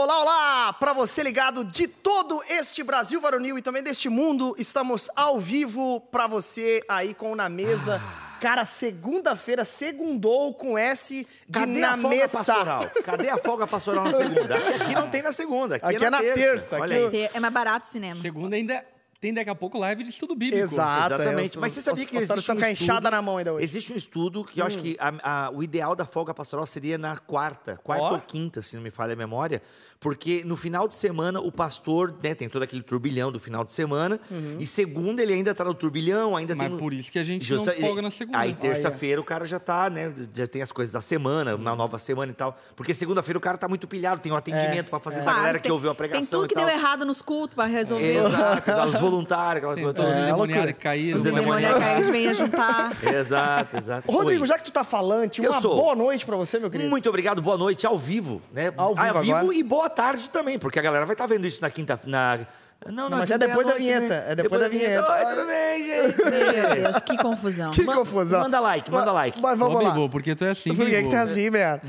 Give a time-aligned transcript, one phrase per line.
[0.00, 0.72] Olá, olá!
[0.74, 6.00] Para você ligado de todo este Brasil varonil e também deste mundo, estamos ao vivo
[6.12, 8.00] para você aí com o Na Mesa.
[8.40, 12.38] Cara, segunda-feira, segundou com S de Cadê na a folga mesa.
[12.38, 12.90] pastoral?
[13.04, 14.54] Cadê a folga pastoral na segunda?
[14.54, 16.36] Aqui, aqui não tem na segunda, aqui, Aqui é, é na na terça.
[16.38, 17.30] terça, Olha aqui aí.
[17.34, 18.20] É mais barato o cinema.
[18.20, 18.84] Segunda ainda
[19.20, 20.62] tem daqui a pouco live de estudo bíblico.
[20.64, 21.14] Exato.
[21.14, 21.56] Exatamente.
[21.56, 23.52] é, Mas você sabia que existe estão um com a enxada estudo- na mão ainda
[23.54, 23.64] hoje.
[23.64, 26.96] Existe um estudo que eu acho que a- a- o ideal da folga pastoral seria
[26.96, 28.12] na quarta, quarta Ó.
[28.14, 29.60] ou quinta, se não me falha a memória,
[29.98, 33.72] porque no final de semana o pastor né, tem todo aquele turbilhão do final de
[33.72, 34.20] semana,
[34.58, 36.76] e segunda ele ainda tá no turbilhão, ainda Mas tem...
[36.76, 38.38] um- por isso que a gente Justa- não folga na segunda.
[38.38, 40.14] Aí terça-feira o cara já tá, né?
[40.32, 42.56] Já tem as coisas da semana, uma nova semana e tal.
[42.76, 45.58] Porque segunda-feira o cara tá muito pilhado, tem um atendimento pra fazer pra Claro, galera
[45.58, 46.20] que tem- ouviu a pregação.
[46.20, 46.64] Tem tudo e que tal.
[46.64, 48.14] deu errado nos cultos pra resolver.
[48.18, 50.20] Exato, exato, os voluntários, aquela coisa todos toda.
[50.20, 50.72] É, endemoniados loucura.
[50.72, 51.18] que caíram.
[51.18, 52.06] Os Os endemoniados endemoniados.
[52.06, 52.92] que venham juntar.
[53.14, 54.10] Exato, exato.
[54.12, 54.46] Rodrigo, Oi.
[54.46, 55.76] já que tu tá falante, uma sou.
[55.76, 56.88] boa noite pra você, meu querido.
[56.88, 58.72] Muito obrigado, boa noite, ao vivo, né?
[58.76, 59.54] Ao vivo agora.
[59.54, 61.98] e boa tarde também, porque a galera vai estar vendo isso na quinta...
[62.06, 62.38] Na...
[62.86, 65.12] Não, Mas é depois da vinheta, é depois da vinheta.
[65.12, 66.16] Oi, tudo bem, gente?
[66.16, 67.70] Meu Deus, que confusão.
[67.72, 68.40] Que confusão.
[68.40, 69.40] manda like, manda like.
[69.42, 70.08] Mas vamos Ô, lá.
[70.08, 71.80] Porque tu é assim, Por que, que tu é assim, velho?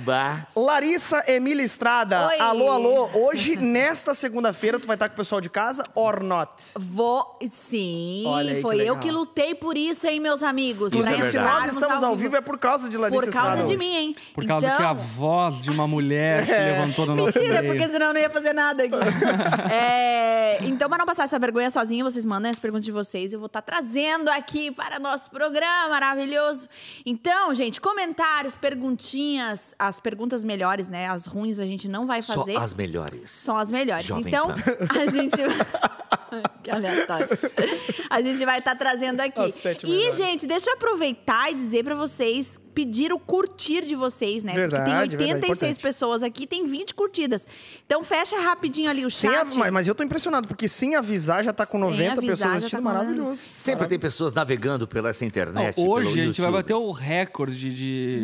[0.55, 2.39] Larissa Emília Estrada, Oi.
[2.39, 3.09] alô, alô.
[3.13, 6.51] Hoje, nesta segunda-feira, tu vai estar com o pessoal de casa or not?
[6.75, 7.37] Vou.
[7.51, 8.99] Sim, Olha aí que foi eu legal.
[8.99, 10.91] que lutei por isso, hein, meus amigos.
[10.91, 11.67] Isso é se verdade.
[11.67, 14.15] nós estamos ao vivo é por causa de Larissa Por causa Estrada de mim, hein?
[14.33, 14.77] Por causa então...
[14.77, 18.21] que a voz de uma mulher se levantou no nosso Mentira, porque senão eu não
[18.21, 18.95] ia fazer nada aqui.
[19.71, 23.33] É, então, para não passar essa vergonha sozinha, vocês mandem as perguntas de vocês.
[23.33, 26.69] Eu vou estar trazendo aqui para nosso programa maravilhoso.
[27.05, 31.09] Então, gente, comentários, perguntinhas, as perguntas melhores, né?
[31.09, 32.55] As ruins a gente não vai Só fazer.
[32.57, 33.31] as melhores.
[33.31, 34.05] São as melhores.
[34.05, 34.55] Jovem então, Pan.
[35.01, 35.37] a gente.
[36.63, 37.27] que aleatório.
[38.09, 39.41] A gente vai estar trazendo aqui.
[39.83, 40.15] E, melhores.
[40.15, 44.53] gente, deixa eu aproveitar e dizer pra vocês, pedir o curtir de vocês, né?
[44.53, 45.81] Verdade, Porque verdade, tem 86 importante.
[45.81, 47.47] pessoas aqui, tem 20 curtidas.
[47.85, 49.39] Então, fecha rapidinho ali o Sem chat.
[49.47, 52.37] av- mas, mas eu tô impressionado, porque sem avisar já tá com Sem 90 avisar,
[52.37, 53.41] pessoas assistindo, tá maravilhoso.
[53.51, 56.91] Sempre tem pessoas navegando pela essa Não, internet, hoje pelo a gente vai bater o
[56.91, 58.21] recorde de,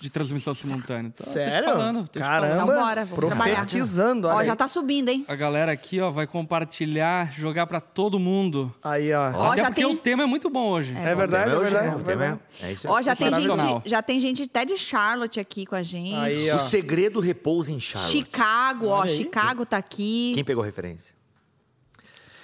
[0.00, 1.08] de transmissão simultânea.
[1.14, 1.64] Então, Tô te Sério?
[1.68, 2.54] falando, Caramba.
[2.54, 3.56] Então, bora, vamos trabalhar.
[3.56, 5.24] Profetizando, olha Ó, já tá subindo, hein?
[5.28, 8.72] A galera aqui, ó, vai compartilhar, jogar pra todo mundo.
[8.82, 9.30] Aí, ó.
[9.34, 10.94] Ó, Até já porque tem- o tema é muito bom hoje.
[10.96, 11.86] É verdade, é O tema verdade.
[11.88, 11.96] hoje, né?
[11.96, 12.24] O tema
[12.60, 12.92] é- é isso aí.
[12.92, 13.51] Ó, já tem, Sensacional.
[13.56, 16.14] Gente, já tem gente até de Charlotte aqui com a gente.
[16.14, 16.56] Aí, ó.
[16.56, 18.12] O segredo repousa em Charlotte.
[18.12, 19.16] Chicago, ó, Olha aí.
[19.16, 20.32] Chicago tá aqui.
[20.34, 21.14] Quem pegou a referência?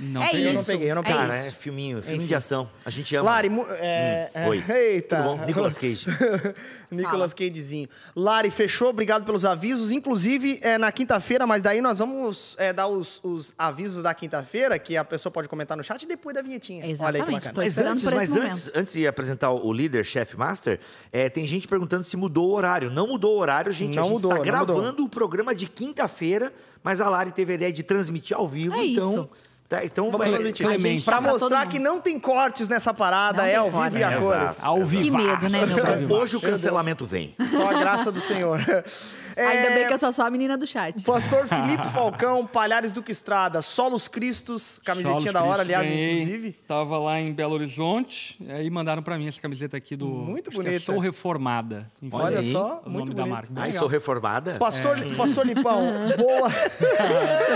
[0.00, 0.70] Não É tem Eu não isso.
[0.70, 1.20] peguei, eu não é peguei.
[1.20, 1.56] Cara, é isso.
[1.56, 2.70] filminho, filme de ação.
[2.84, 3.30] A gente ama.
[3.30, 3.48] Lari,
[3.80, 4.64] é, é, Oi.
[4.68, 5.16] Eita.
[5.16, 5.44] Tudo bom?
[5.46, 6.06] Nicolas Cage.
[6.90, 7.88] Nicolas Cagezinho.
[8.14, 9.90] Lari, fechou, obrigado pelos avisos.
[9.90, 14.78] Inclusive, é na quinta-feira, mas daí nós vamos é, dar os, os avisos da quinta-feira,
[14.78, 16.84] que a pessoa pode comentar no chat, e depois da vinhetinha.
[17.00, 18.46] Olha aí que Exatamente, Mas antes, mas momento.
[18.46, 20.80] antes, antes de apresentar o líder, chef master,
[21.12, 22.90] é, tem gente perguntando se mudou o horário.
[22.90, 23.96] Não mudou o horário, gente.
[23.96, 25.06] Não a gente mudou, está gravando mudou.
[25.06, 28.74] o programa de quinta-feira, mas a Lari teve a ideia de transmitir ao vivo.
[28.76, 29.30] É então, isso.
[29.68, 33.70] Tá, então Vamos é, Pra mostrar que não tem cortes nessa parada, Não é ao
[33.70, 34.58] vivo e a cores.
[34.62, 35.02] Ao vivo.
[35.02, 37.36] Que medo, né, meu hoje o cancelamento vem.
[37.50, 38.64] Só a graça do Senhor.
[39.38, 41.02] É, Ainda bem que eu sou só a menina do chat.
[41.04, 46.12] Pastor Felipe Falcão, Palhares Duque Estrada, Solos Cristos, camisetinha Solos da hora, Cristo, aliás, ganhei.
[46.22, 46.52] inclusive.
[46.66, 50.06] Tava lá em Belo Horizonte, aí mandaram pra mim essa camiseta aqui do.
[50.08, 50.76] Muito que bonita.
[50.76, 51.90] É Sou Reformada.
[52.02, 53.28] Enfim, Olha aí, só, o muito nome da bonito.
[53.34, 53.48] marca.
[53.52, 53.78] Bem Ai, legal.
[53.80, 54.54] sou reformada?
[54.58, 55.14] Pastor, É.
[55.14, 55.82] Pastor Lipão,
[56.18, 56.48] boa.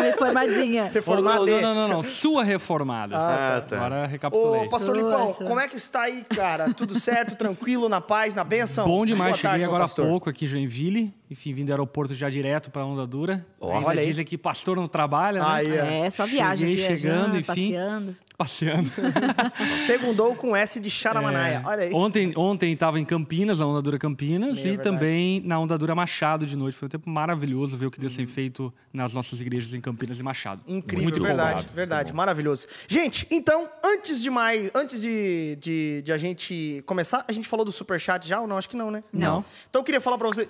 [0.02, 0.84] Reformadinha.
[0.92, 1.44] Reformada.
[1.46, 2.02] Não, não, não, não.
[2.02, 3.16] Sua reformada.
[3.16, 3.76] Ah, tá.
[3.76, 4.66] Agora recapitulei.
[4.66, 5.46] Ô, Pastor Sua, Lipão, sua.
[5.46, 6.72] como é que está aí, cara?
[6.72, 8.86] Tudo certo, tranquilo, na paz, na benção?
[8.86, 11.14] Bom demais, Boa cheguei tarde, agora há pouco aqui em Joinville.
[11.30, 13.46] Enfim, vim do aeroporto já direto pra Onda Dura.
[13.60, 14.06] Ainda olha aí.
[14.06, 15.46] dizem que pastor não trabalha, né?
[15.48, 15.84] Aí, ó.
[16.06, 17.44] É, só viagem, Cheguei viajando, chegando, enfim.
[17.46, 18.16] passeando.
[18.36, 18.90] Passeando.
[19.86, 21.62] Segundou com S de Charamanaia.
[21.64, 21.92] É, Olha aí.
[21.94, 24.82] Ontem, ontem tava em Campinas, na Onda Dura Campinas, É e verdade.
[24.88, 26.76] também na Onda Dura Machado de noite.
[26.76, 28.02] Foi um tempo maravilhoso ver o que Hum.
[28.02, 30.62] Deus tem feito nas nossas igrejas em Campinas e Machado.
[30.66, 31.74] Incrível, Muito verdade, empolgado.
[31.76, 32.66] verdade, maravilhoso.
[32.88, 37.64] Gente, então, antes de mais, antes de, de, de a gente começar, a gente falou
[37.64, 38.56] do superchat já ou não?
[38.58, 39.04] Acho que não, né?
[39.12, 39.44] Não.
[39.70, 40.48] Então eu queria falar pra você.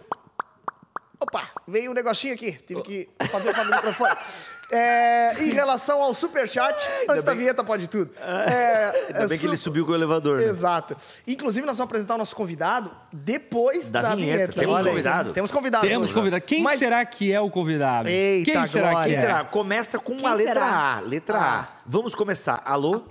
[1.22, 4.12] Opa, veio um negocinho aqui, tive que fazer o microfone.
[4.72, 8.10] É, em relação ao superchat, antes da bem- vinheta pode tudo.
[8.20, 10.38] É, Ainda é bem que su- ele subiu com o elevador.
[10.38, 10.46] né?
[10.46, 10.96] Exato.
[11.26, 14.52] Inclusive, nós vamos apresentar o nosso convidado depois da, Da vinheta.
[14.54, 15.32] Temos Olha convidado?
[15.32, 15.86] Temos convidado.
[15.86, 16.42] Temos convidado.
[16.44, 18.08] Quem Mas- será que é o convidado?
[18.08, 19.04] Eita, Quem será glória.
[19.08, 19.20] que Quem é?
[19.20, 19.44] será?
[19.44, 20.96] Começa com Quem a letra será?
[20.96, 21.00] A.
[21.00, 21.68] Letra A.
[21.86, 22.60] Vamos começar.
[22.64, 23.02] Alô?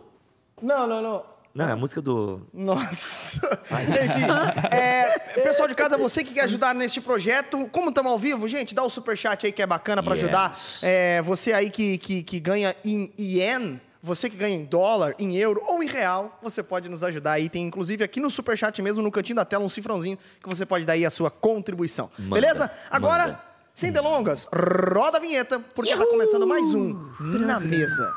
[0.61, 1.30] Não, não, não.
[1.53, 2.41] Não, é a música do.
[2.53, 3.41] Nossa.
[3.71, 8.47] Enfim, é, pessoal de casa, você que quer ajudar neste projeto, como estamos ao vivo,
[8.47, 10.23] gente, dá o superchat aí que é bacana para Yes.
[10.23, 10.53] ajudar.
[10.81, 15.35] É, você aí que, que, que ganha em ien, você que ganha em dólar, em
[15.35, 17.49] euro ou em real, você pode nos ajudar aí.
[17.49, 20.85] Tem inclusive aqui no superchat mesmo, no cantinho da tela, um cifrãozinho que você pode
[20.85, 22.09] dar aí a sua contribuição.
[22.17, 22.71] Manda, Beleza?
[22.89, 23.51] Agora, manda.
[23.73, 28.13] Sem delongas, roda a vinheta, porque tá começando mais um Na Mesa.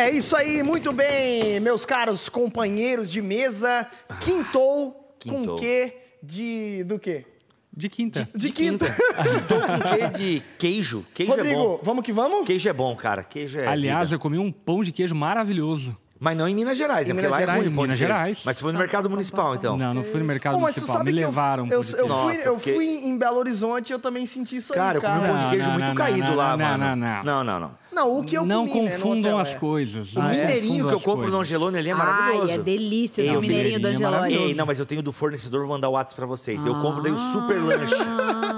[0.00, 3.86] É isso aí, muito bem, meus caros companheiros de mesa.
[4.22, 5.56] Quintou, Quintou.
[5.56, 5.94] com quê?
[6.22, 6.82] De.
[6.84, 7.26] do quê?
[7.76, 8.26] De quinta.
[8.34, 8.86] De, quinta.
[8.90, 11.04] Quintou com quê de queijo?
[11.12, 11.80] Queijo é Rodrigo, bom.
[11.82, 12.46] vamos que vamos?
[12.46, 13.22] Queijo é bom, cara.
[13.22, 13.66] Queijo é.
[13.66, 14.14] Aliás, vida.
[14.14, 15.94] eu comi um pão de queijo maravilhoso.
[16.22, 17.58] Mas não em Minas Gerais, Em é porque Minas lá Gerais?
[17.58, 17.70] é ruim.
[17.74, 17.98] de Minas.
[17.98, 18.42] Gerais.
[18.44, 19.78] Mas foi no mercado municipal, então.
[19.78, 20.96] Não, não fui no mercado tu municipal.
[20.98, 21.66] sabe Me que eu- levaram.
[21.68, 21.96] eu, de eu, queijo.
[22.08, 25.02] fui, Nossa, eu porque- fui em Belo Horizonte e eu também senti isso Cara, eu
[25.02, 26.84] aí, comi um pão de queijo Não, muito não, caído não, lá, não, mano.
[26.84, 27.24] não, não.
[27.24, 27.80] Não, não, não.
[27.92, 29.58] Não, o que eu não comi, né, confundam hotel, as é.
[29.58, 30.14] coisas.
[30.14, 31.40] O não mineirinho confundam que eu compro no.
[31.40, 32.48] Angelone ali é maravilhoso.
[32.48, 34.32] Ai, é delícia Ei, o mineirinho do é Angelone.
[34.34, 36.64] Ei, não, mas eu tenho do fornecedor, vou mandar o WhatsApp pra vocês.
[36.64, 37.94] Eu compro daí o super lanche.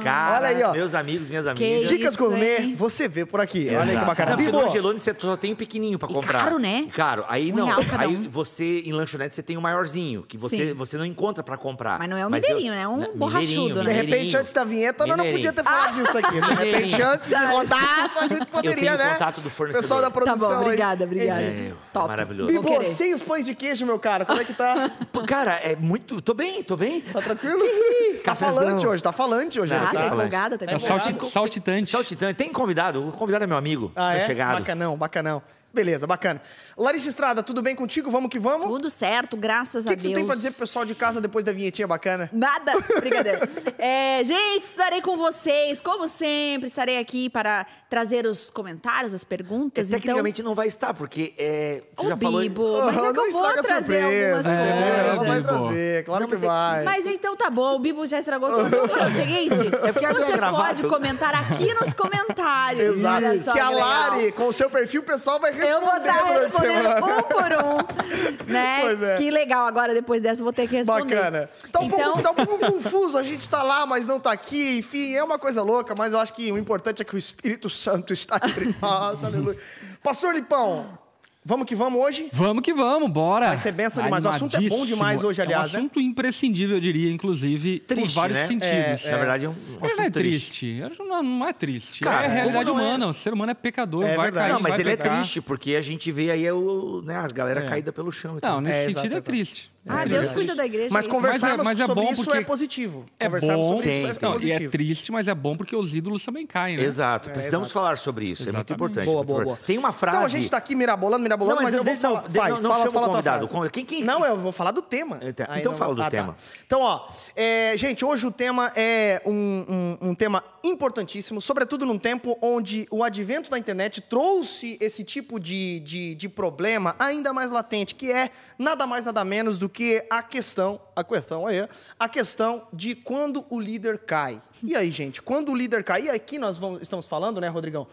[0.05, 0.73] Cara, Olha aí, ó.
[0.73, 1.89] meus amigos, minhas Que amigas.
[1.89, 3.69] Dicas gourmet, você vê por aqui.
[3.71, 4.31] Olha aí que bacana.
[4.33, 6.45] Não, porque no Angelone você só tem o pequenininho pra E comprar.
[6.45, 6.85] caro, né?
[6.87, 7.25] E Caro.
[7.29, 7.67] Aí Um não.
[7.67, 8.29] real cada aí um.
[8.29, 10.75] você, em lanchonete, você tem o maiorzinho, que você, Sim.
[10.75, 11.99] você não encontra pra comprar.
[11.99, 12.83] Mas não é eu- mineirinho, né?
[12.83, 13.93] É um Né, borrachudo, né?
[13.93, 16.41] de repente, antes da vinheta, nós não podia ter falado disso aqui.
[16.41, 19.13] De repente, antes de rodar, a gente poderia, tenho né?
[19.15, 19.83] contato do fornecedor.
[19.83, 20.63] Pessoal da Tá produção bom, aí.
[20.63, 21.41] obrigada, obrigada.
[21.43, 22.09] É, Top.
[22.09, 22.63] maravilhoso.
[22.63, 22.95] Querer.
[22.95, 24.91] sem os pães de queijo, meu cara, como é que tá?
[25.27, 26.21] Cara, é muito.
[26.21, 27.01] Tô bem, tô bem.
[27.01, 27.61] Tá tranquilo?
[28.25, 29.73] tá falante hoje, tá falante hoje.
[29.73, 29.87] Tá, né?
[29.89, 30.07] Ah, tá tá.
[30.15, 31.03] empolgada, tá É empolgada.
[31.05, 31.89] salti- saltitante.
[31.89, 32.35] Saltitante.
[32.35, 33.09] Tem convidado.
[33.09, 33.91] O convidado é meu amigo.
[33.95, 34.27] Ah, tá é?
[34.27, 34.59] chegado.
[34.59, 35.43] Bacanão, bacanão.
[35.75, 36.41] Beleza, bacana.
[36.77, 38.11] Larissa Estrada, tudo bem contigo?
[38.11, 38.67] Vamos que vamos?
[38.69, 40.13] Tudo certo, graças O que, a que Deus.
[40.15, 42.29] tu tem pra dizer pro pessoal de casa depois da vinhetinha bacana?
[42.33, 43.49] Nada, brincadeira.
[43.79, 49.27] É, gente, estarei com vocês, como sempre, estarei aqui para trazer os comentários, as É,
[49.27, 49.89] perguntas.
[49.89, 52.41] então, tecnicamente não vai estar, porque é, tu Ô, já falou.
[52.43, 54.47] Bibo, mas é Ah, que não eu vou estraga a trazer surpresa, algumas?
[54.47, 55.51] É, vai coisas.
[55.51, 55.65] Bibo.
[55.65, 56.85] trazer, claro Não, que é que- vai.
[56.85, 58.67] Mas então tá bom, o Bibo já estragou tudo.
[58.67, 60.65] Então é o seguinte, É porque você é gravado.
[60.65, 62.99] pode comentar aqui nos comentários.
[62.99, 63.25] Exato.
[63.25, 63.89] Olha só Se a que legal.
[63.89, 67.53] Lari, com o seu perfil, o pessoal vai Eu vou estar a respondendo um por
[67.65, 68.81] um, né?
[68.83, 69.15] Pois é.
[69.15, 71.15] Que legal, agora depois dessa eu vou ter que responder.
[71.15, 71.51] Bacana.
[71.71, 74.33] Tá um, então, pouco, tá um pouco confuso, a gente tá lá, mas não tá
[74.33, 77.19] aqui, enfim, é uma coisa louca, mas eu acho que o importante é que o
[77.19, 79.59] Espírito Santo está entre nós, aleluia.
[80.03, 80.99] Pastor Lipão,
[81.45, 82.29] vamos que vamos hoje?
[82.33, 83.47] Vamos que vamos, bora.
[83.49, 84.25] Vai ser benção demais.
[84.25, 85.79] O assunto é bom demais hoje, aliás, É né?
[85.79, 88.47] um assunto imprescindível, eu diria, inclusive, Triste, por vários né?
[88.47, 89.05] sentidos.
[89.11, 90.67] Na verdade, é um, Ele não assunto é triste.
[90.97, 92.05] Que Não, não é triste.
[92.05, 92.73] Cara, é a realidade é?
[92.73, 93.07] humana.
[93.09, 94.47] O ser humano é pecador, É vai verdade.
[94.49, 95.17] cair, Não, mas vai ele é pecar.
[95.19, 97.67] triste, porque a gente vê aí o, né, a galera É.
[97.67, 98.37] caída pelo chão.
[98.37, 98.55] então.
[98.55, 99.72] Não, nesse É, sentido exato, é triste.
[99.89, 100.91] Ah, É Deus cuida da igreja.
[100.93, 103.05] Mas é conversarmos mas é sobre bom isso é positivo.
[103.19, 104.29] É Conversarmos bom, sobre isso Tem, é tem.
[104.29, 104.71] Não, e é positivo.
[104.71, 106.85] triste, mas é bom porque os ídolos também caem, né?
[106.85, 107.75] Exato, precisamos exato.
[107.75, 108.73] falar sobre isso, é muito Exatamente.
[108.75, 109.05] importante.
[109.07, 109.59] Boa, muito boa, importante.
[109.59, 109.67] boa.
[109.67, 110.17] Tem uma frase...
[110.19, 112.23] Então a gente tá aqui mirabolando, mirabolando, Não, mas, mas eu vou falar.
[112.23, 113.49] não, de- Faz, não fala, fala tua convidado.
[113.49, 113.71] frase.
[113.71, 115.19] Quem- quem- Não, eu vou falar do tema.
[115.21, 116.11] Então- então fala do Ah, tá.
[116.11, 116.37] tema.
[116.65, 121.99] Então, ó, é, gente, hoje o tema é um, um- um tema importantíssimo, sobretudo num
[121.99, 127.51] tempo onde o advento da internet trouxe esse tipo de, de, de problema ainda mais
[127.51, 131.67] latente, que é nada mais nada menos do que a questão, a questão aí,
[131.99, 134.41] a questão de quando o líder cai.
[134.63, 137.87] E aí, gente, quando o líder cai, e aqui nós vamos- estamos falando, né, Rodrigão?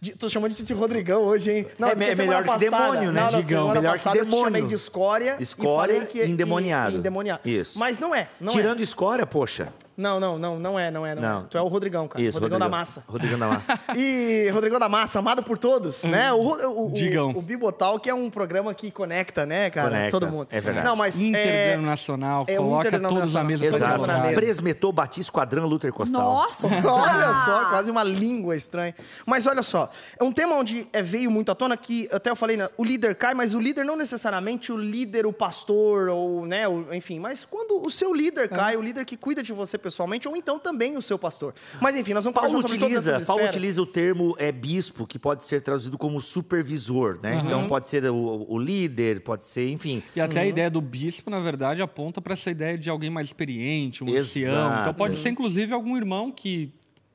[0.00, 1.66] De, tô chamando de, de Rodrigão hoje, hein?
[1.78, 3.68] É me- porque melhor que demônio, né, não, não, Digão?
[3.68, 4.44] Melhor que passada eu te demônio.
[4.46, 6.92] chamei de escória, Escória e e endemoniado.
[6.94, 7.48] e- endemoniado.
[7.48, 7.78] Isso.
[7.78, 8.56] Mas não é, não é.
[8.56, 9.72] Tirando escória, poxa.
[9.96, 11.40] Não, não, não, não é, não é, não, Não.
[11.40, 11.44] é.
[11.48, 12.22] Tu é o Rodrigão, cara.
[12.22, 13.02] Isso, Rodrigão, da Massa.
[13.08, 13.78] Rodrigão da Massa.
[13.96, 16.32] E Rodrigão da Massa, amado por todos, né?
[16.32, 17.30] O, o, o, Digão.
[17.30, 19.88] o, o Bibotal, que é um programa que conecta, né, cara?
[19.88, 20.48] Conecta, Todo mundo.
[20.50, 20.86] é verdade.
[20.86, 21.22] Não, mas é...
[21.22, 23.42] Interdenominacional, é um coloca todos interdenominacional.
[23.42, 24.06] na mesa Exato.
[24.06, 24.22] na Exato.
[24.28, 24.34] mesa.
[24.40, 26.20] Presmetou Batista Quadrão Luther Costal.
[26.22, 26.66] Nossa!
[26.88, 28.94] Olha só, quase uma língua estranha.
[29.26, 32.36] Mas olha só, é um tema onde é, veio muito à tona que até eu
[32.36, 36.44] falei, né, o líder cai, mas o líder não necessariamente o líder, o pastor, ou,
[36.46, 39.78] né, o- enfim, mas quando o seu líder cai, o líder que cuida de você
[39.86, 41.54] pessoalmente, ou então também o seu pastor.
[41.80, 45.06] Mas enfim, nós vamos Paulo conversar sobre todas utiliza, Paulo utiliza o termo é, bispo,
[45.06, 47.40] que pode ser traduzido como supervisor, né?
[47.44, 50.02] Então pode ser o, o líder, pode ser, enfim.
[50.14, 50.40] E até Uhum.
[50.40, 54.08] a ideia do bispo, na verdade, aponta para essa ideia de alguém mais experiente, um
[54.08, 54.20] Exato.
[54.20, 54.80] ancião.
[54.80, 56.72] Então pode ser, inclusive, algum irmão que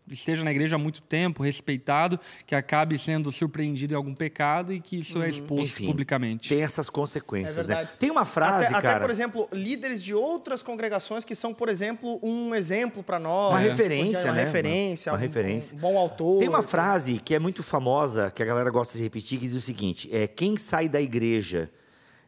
[0.09, 4.81] esteja na igreja há muito tempo, respeitado, que acabe sendo surpreendido em algum pecado e
[4.81, 6.49] que isso é exposto Enfim, publicamente.
[6.49, 7.87] Tem essas consequências, É né?
[7.99, 8.95] Tem uma frase, até, cara.
[8.97, 13.51] Até, por exemplo, líderes de outras congregações que são, por exemplo, um exemplo para nós.
[13.51, 14.43] Uma é referência, uma né?
[14.43, 15.11] referência.
[15.11, 15.77] Uma um- referência.
[15.77, 16.39] Um bom autor.
[16.39, 19.55] Tem uma frase que é muito famosa, que a galera gosta de repetir, que diz
[19.55, 21.69] o seguinte: é, quem sai da igreja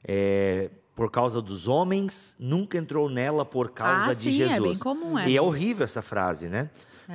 [0.08, 4.62] é, por causa dos homens, nunca entrou nela por causa Ah, de sim, é Jesus.
[4.64, 5.30] bem comum essa.
[5.30, 6.70] E é horrível essa frase, né?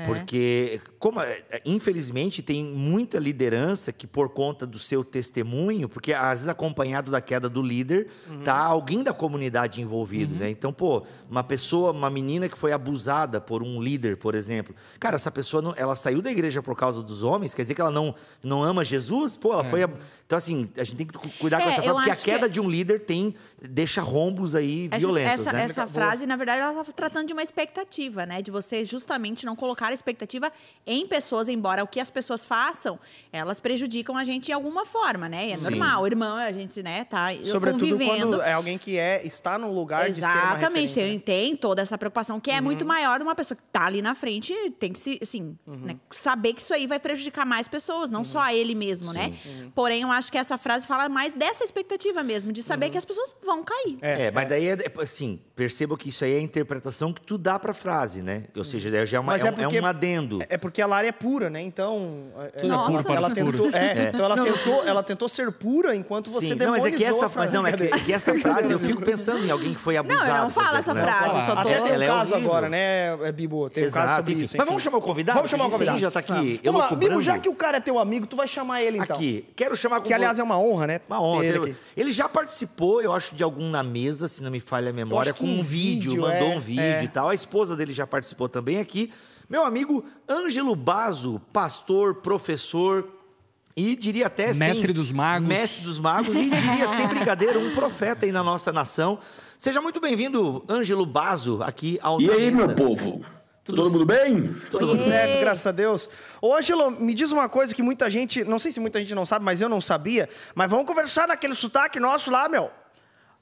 [0.07, 6.41] Porque, como, é, infelizmente, tem muita liderança que, por conta do seu testemunho, porque às
[6.41, 8.09] vezes acompanhado da queda do líder,
[8.45, 10.51] tá alguém da comunidade envolvido, né?
[10.51, 14.75] Então, pô, uma pessoa, uma menina que foi abusada por um líder, por exemplo.
[15.01, 17.81] Cara, essa pessoa, não, ela saiu da igreja por causa dos homens, quer dizer que
[17.81, 19.39] ela não, não ama Jesus?
[19.39, 19.83] Pô, ela foi...
[19.83, 22.11] ab- Então, assim, a gente tem que cu- cuidar com É, essa eu frase, porque
[22.11, 23.35] a acho que- queda de um líder tem...
[23.71, 25.63] deixa rombos aí Essa, violentos, essa, né?
[25.65, 28.41] essa frase, na verdade, ela estava tratando de uma expectativa, né?
[28.43, 30.51] De você justamente não colocar a expectativa
[30.87, 32.99] em pessoas, embora o que as pessoas façam,
[33.33, 35.51] elas prejudicam a gente de alguma forma, né?
[35.51, 35.65] É Sim.
[35.65, 36.07] normal.
[36.07, 38.27] Irmão, a gente, né, tá Sobretudo convivendo.
[38.39, 41.13] quando é alguém que é, está num lugar de ser uma Exatamente, tem, né?
[41.15, 41.21] Uhum.
[41.21, 44.15] tem toda essa preocupação que é muito maior de uma pessoa que tá ali na
[44.15, 45.77] frente, tem que se, assim, Uhum.
[45.77, 49.35] né, saber que isso aí vai prejudicar mais pessoas, não só a ele mesmo, né?
[49.45, 49.71] Uhum.
[49.75, 52.67] Porém, eu acho que essa frase fala mais dessa expectativa mesmo, de Uhum.
[52.67, 53.99] saber que as pessoas vão cair.
[54.01, 57.37] É, mas daí é, é, assim, perceba que isso aí é a interpretação que tu
[57.39, 58.45] dá pra frase, né?
[58.57, 60.39] Ou seja, daí já é, uma- é é um, é porque- um adendo.
[60.49, 61.61] É porque a Lara é pura, né?
[61.61, 62.29] Então.
[62.39, 66.31] é- Tudo é puro, ela tentou, é, Então ela tentou, ela tentou ser pura enquanto
[66.31, 67.49] você Sim, não, mas é que essa, frase.
[67.51, 69.97] mas não, é que, é que essa frase eu fico pensando em alguém que foi
[69.97, 70.27] abusado.
[70.29, 71.03] Não, eu não falo exemplo, essa né?
[71.03, 71.59] frase, eu só tô...
[71.61, 72.51] Até Ela um é caso horrível.
[72.51, 73.69] agora, né, Bibo?
[73.71, 74.43] Tem um caso Exato, sobre enfim.
[74.43, 74.57] isso.
[74.57, 75.37] Mas vamos chamar o convidado?
[75.37, 75.99] Vamos chamar o convidado.
[75.99, 78.47] já tá aqui Vamos lá, Bibo, já que o cara é teu amigo, tu vai
[78.49, 79.17] chamar ele então.
[79.17, 81.01] Aqui, quero chamar Que aliás é uma honra, né?
[81.09, 81.45] Uma honra.
[81.97, 85.35] ele já participou, eu acho, de algum na mesa, se não me falha a memória,
[85.35, 87.05] com um vídeo, vídeo, mandou é, um vídeo é.
[87.05, 87.29] e tal.
[87.29, 89.13] A esposa dele já participou também aqui.
[89.49, 93.09] Meu amigo Ângelo Bazo, pastor, professor
[93.79, 95.49] e diria até Mestre sem- dos magos.
[95.49, 99.21] Mestre dos magos e diria sem brincadeira um profeta aí na nossa nação.
[99.57, 103.25] Seja muito bem-vindo, Ângelo Bazo, aqui ao E aí, meu povo?
[103.65, 104.55] Todo mundo bem?
[104.71, 104.99] Tudo Oiê.
[104.99, 106.09] certo, graças a Deus.
[106.41, 109.25] Ô, Ângelo, me diz uma coisa que muita gente, não sei se muita gente não
[109.25, 112.71] sabe, mas eu não sabia, mas vamos conversar naquele sotaque nosso lá, meu.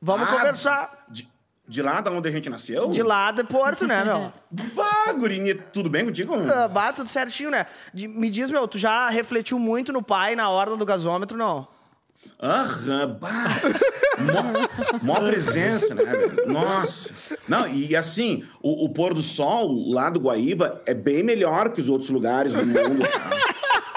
[0.00, 1.28] Vamos Ah, conversar De,
[1.68, 2.90] de lá da onde a gente nasceu?
[2.90, 4.32] de lá de Porto, né, meu?
[4.74, 6.34] Bah, gurinha, tudo bem contigo?
[6.52, 7.66] Ah, Bah, tudo certinho, né?
[7.92, 11.66] De- me diz, meu, tu já refletiu muito no pai na hora do gasômetro, não?
[12.42, 13.60] Aham, bah.
[14.18, 16.02] Mó, mó presença, né?
[16.04, 16.46] velho?
[16.52, 17.12] Nossa.
[17.46, 21.80] Não, e assim, o, o pôr do sol lá do Guaíba é bem melhor que
[21.80, 23.06] os outros lugares do mundo.
[23.08, 23.36] cara.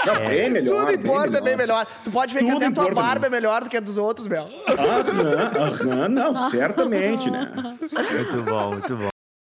[0.05, 0.85] Não, bem melhor.
[0.85, 1.85] Tudo importa, é bem melhor.
[2.03, 3.97] Tu pode ver que Tudo até tua importa, barba é melhor do que a dos
[3.97, 4.43] outros, meu.
[4.43, 7.51] Aham, aham, não, certamente, né?
[7.55, 9.09] Muito bom, muito bom.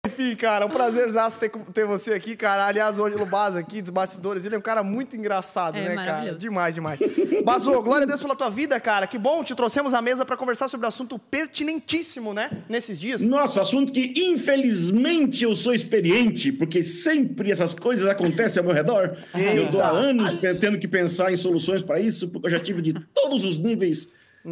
[0.08, 2.66] Enfim, cara, um prazerzaço ter, ter você aqui, cara.
[2.66, 5.96] Aliás, o Ângelo Baza aqui, dos bastidores, ele é um cara muito engraçado, É, né,
[5.96, 6.34] cara?
[6.34, 7.00] Demais, demais.
[7.44, 9.06] Bazo, glória a Deus pela tua vida, cara.
[9.06, 12.50] Que bom, te trouxemos à mesa pra conversar sobre um assunto pertinentíssimo, né?
[12.70, 13.22] Nesses dias.
[13.22, 19.16] Nossa, assunto que infelizmente eu sou experiente, porque sempre essas coisas acontecem ao meu redor.
[19.36, 22.82] Eu tô há anos tendo que pensar em soluções para isso, porque eu já tive
[22.82, 24.10] de todos os níveis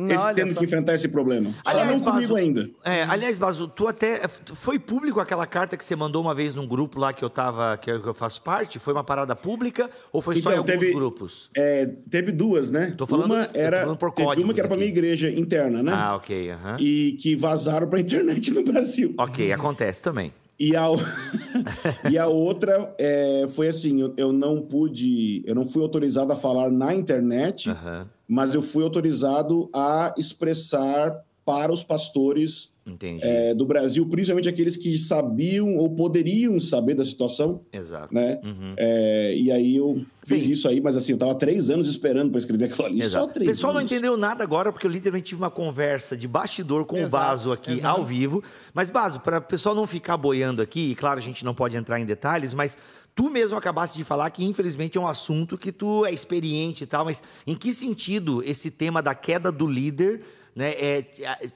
[0.10, 0.60] esse- tendo só.
[0.60, 1.50] que enfrentar esse problema.
[1.52, 2.70] Só Aliás, não comigo ainda.
[2.84, 4.22] É, aliás, Bazo, tu até.
[4.54, 7.78] Foi público aquela carta que você mandou uma vez num grupo lá que eu tava.
[7.78, 8.78] que eu, faço parte?
[8.80, 11.50] Foi uma parada pública ou foi só em Então, alguns teve- grupos?
[11.56, 12.94] É, teve duas, né?
[12.98, 15.82] Tô falando- uma era, falando por teve códigos uma que era para minha igreja interna,
[15.82, 15.92] né?
[15.94, 16.52] Ah, ok.
[16.52, 16.78] aham.
[16.80, 19.14] E que vazaram para internet no Brasil.
[19.18, 20.34] Ok, acontece também.
[20.58, 20.86] E a,
[22.10, 26.36] e a outra é, foi assim: eu, eu não pude, eu não fui autorizado a
[26.36, 28.08] falar na internet, Aham.
[28.28, 32.74] Mas eu fui autorizado a expressar para os pastores
[33.22, 38.14] é, do Brasil, principalmente aqueles que sabiam ou poderiam saber da situação, Exato.
[38.14, 38.40] né?
[38.44, 38.74] Uhum.
[38.78, 40.52] É, e aí eu fiz Sim.
[40.52, 42.98] isso aí, mas assim, eu tava três anos esperando para escrever aquilo ali.
[43.02, 43.26] Só Exato.
[43.26, 43.92] O três pessoal não anos.
[43.92, 47.52] entendeu nada agora, porque eu literalmente tive uma conversa de bastidor com Exato, o Baso
[47.52, 48.00] aqui exato.
[48.00, 48.44] ao vivo.
[48.74, 51.76] Mas, Baso, para o pessoal não ficar boiando aqui, e claro, a gente não pode
[51.76, 52.78] entrar em detalhes, mas
[53.16, 56.88] tu mesmo acabaste de falar que, infelizmente, é um assunto que tu é experiente e
[56.88, 60.22] tal, mas em que sentido esse tema da queda do líder.
[60.58, 61.02] Né, é,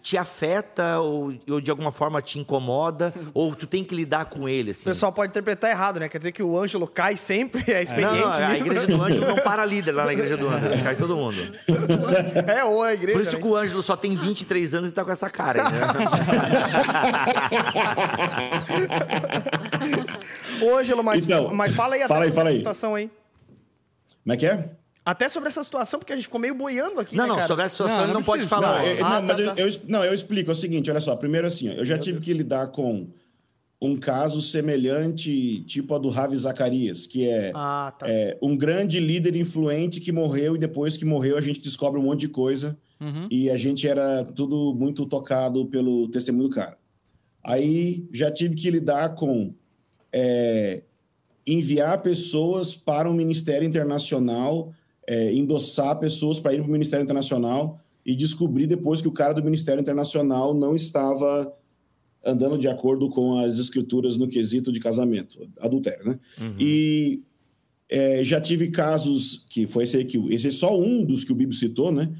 [0.03, 4.49] te- afeta ou, ou de alguma forma te incomoda ou tu tem que lidar com
[4.49, 4.83] ele O assim?
[4.83, 6.09] pessoal pode interpretar errado, né?
[6.09, 8.19] Quer dizer que o Ângelo cai sempre, é não, experiente.
[8.25, 8.59] não, a né?
[8.59, 11.37] igreja do Ângelo não para líder lá na igreja do Ângelo, cai todo mundo.
[12.45, 13.17] É, ou a igreja.
[13.17, 13.41] Por isso né?
[13.41, 15.79] que o Ângelo só tem 23 anos e tá com essa cara né?
[20.61, 22.57] Ô, Ângelo, mas, Então, mas fala aí até fala aí, sobre fala essa aí.
[22.59, 23.09] situação aí.
[24.23, 24.69] Como é que é?
[25.05, 27.47] Até sobre essa situação, porque a gente ficou meio boiando aqui, Não, né, não, cara?
[27.47, 28.79] sobre essa situação Não, ele não não pode falar.
[28.79, 29.61] Não, eu, Ah, não, tá, mas eu, tá.
[29.61, 30.51] eu es- não, eu explico.
[30.51, 31.15] É o seguinte, olha só.
[31.15, 33.07] Primeiro assim, eu já tive que lidar com
[33.81, 38.05] um caso semelhante, tipo a do Ravi Zacarias, que é, Ah, tá.
[38.09, 42.03] é, um grande líder influente que morreu e depois que morreu a gente descobre um
[42.03, 43.27] monte de coisa Uhum.
[43.31, 46.77] e a gente era tudo muito tocado pelo testemunho do cara.
[47.43, 49.53] Aí já tive que lidar com
[50.11, 50.81] é,
[51.45, 54.73] enviar pessoas para um ministério internacional,
[55.07, 59.33] é, endossar pessoas para ir para o ministério internacional e descobri depois que o cara
[59.33, 61.53] do Ministério Internacional não estava
[62.25, 66.19] andando de acordo com as escrituras no quesito de casamento, adultério, né?
[66.39, 66.55] Uhum.
[66.59, 67.21] E
[67.89, 71.35] é, já tive casos que foi esse aqui, esse é só um dos que o
[71.35, 72.11] Bíblia citou, né?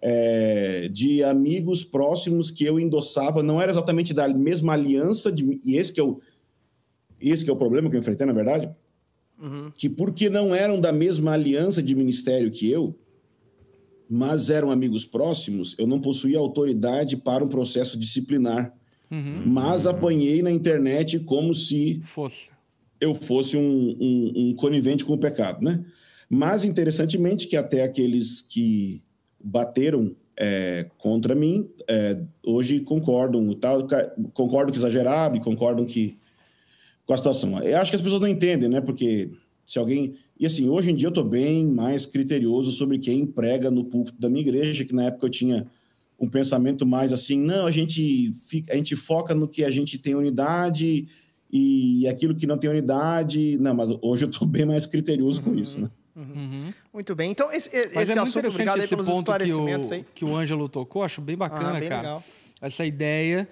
[0.00, 5.76] É, de amigos próximos que eu endossava, não era exatamente da mesma aliança, de, e
[5.76, 6.20] esse que, é o,
[7.20, 8.70] esse que é o problema que eu enfrentei, na verdade,
[9.40, 9.70] uhum.
[9.74, 12.98] que porque não eram da mesma aliança de ministério que eu,
[14.08, 18.72] mas eram amigos próximos, eu não possuía autoridade para um processo disciplinar.
[19.10, 19.42] Uhum.
[19.46, 22.50] Mas apanhei na internet como se fosse.
[23.00, 25.84] eu fosse um, um, um, conivente com o pecado, né?
[26.28, 29.00] Mas, interessantemente, que até aqueles que
[29.42, 33.86] bateram é, contra mim, é, hoje concordam, tal,
[34.32, 36.18] concordam que exageraram e concordam que
[37.06, 37.58] com a situação.
[37.62, 38.80] Eu acho que as pessoas não entendem, né?
[38.80, 39.30] Porque
[39.64, 43.70] se alguém e assim, hoje em dia eu estou bem mais criterioso sobre quem prega
[43.70, 45.66] no púlpito da minha igreja, que na época eu tinha
[46.18, 49.98] um pensamento mais assim, não, a gente, fica, a gente foca no que a gente
[49.98, 51.06] tem unidade
[51.50, 53.56] e aquilo que não tem unidade.
[53.58, 55.90] Não, mas hoje eu estou bem mais criterioso uhum, com isso, né?
[56.14, 56.72] Uhum.
[56.92, 57.30] Muito bem.
[57.30, 60.04] Então, esse, esse é assunto, obrigado aí pelos esclarecimentos que o, aí.
[60.14, 62.02] Que o Ângelo tocou, acho bem bacana, ah, bem cara.
[62.02, 62.24] Legal.
[62.60, 63.48] Essa ideia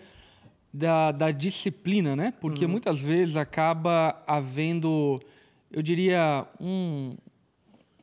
[0.75, 2.35] da, da disciplina, né?
[2.41, 2.73] Porque uhum.
[2.73, 5.21] muitas vezes acaba havendo
[5.75, 7.17] eu diria, um,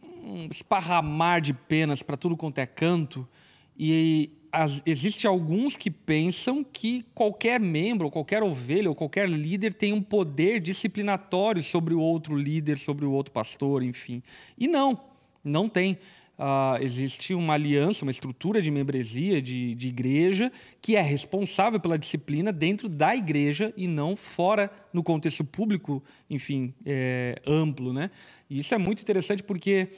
[0.04, 3.26] um esparramar de penas para tudo quanto é canto.
[3.80, 9.74] E as, existe alguns que pensam que qualquer membro, ou qualquer ovelha, ou qualquer líder
[9.74, 14.22] tem um poder disciplinatório sobre o outro líder, sobre o outro pastor, enfim.
[14.58, 15.00] E não,
[15.42, 15.98] não tem
[16.42, 22.00] uh, existe uma aliança, uma estrutura de membresia, de, de igreja, que é responsável pela
[22.00, 27.94] disciplina dentro da igreja e não fora no contexto público, enfim, é, amplo.
[27.94, 28.10] Né?
[28.50, 29.90] E isso é muito interessante porque,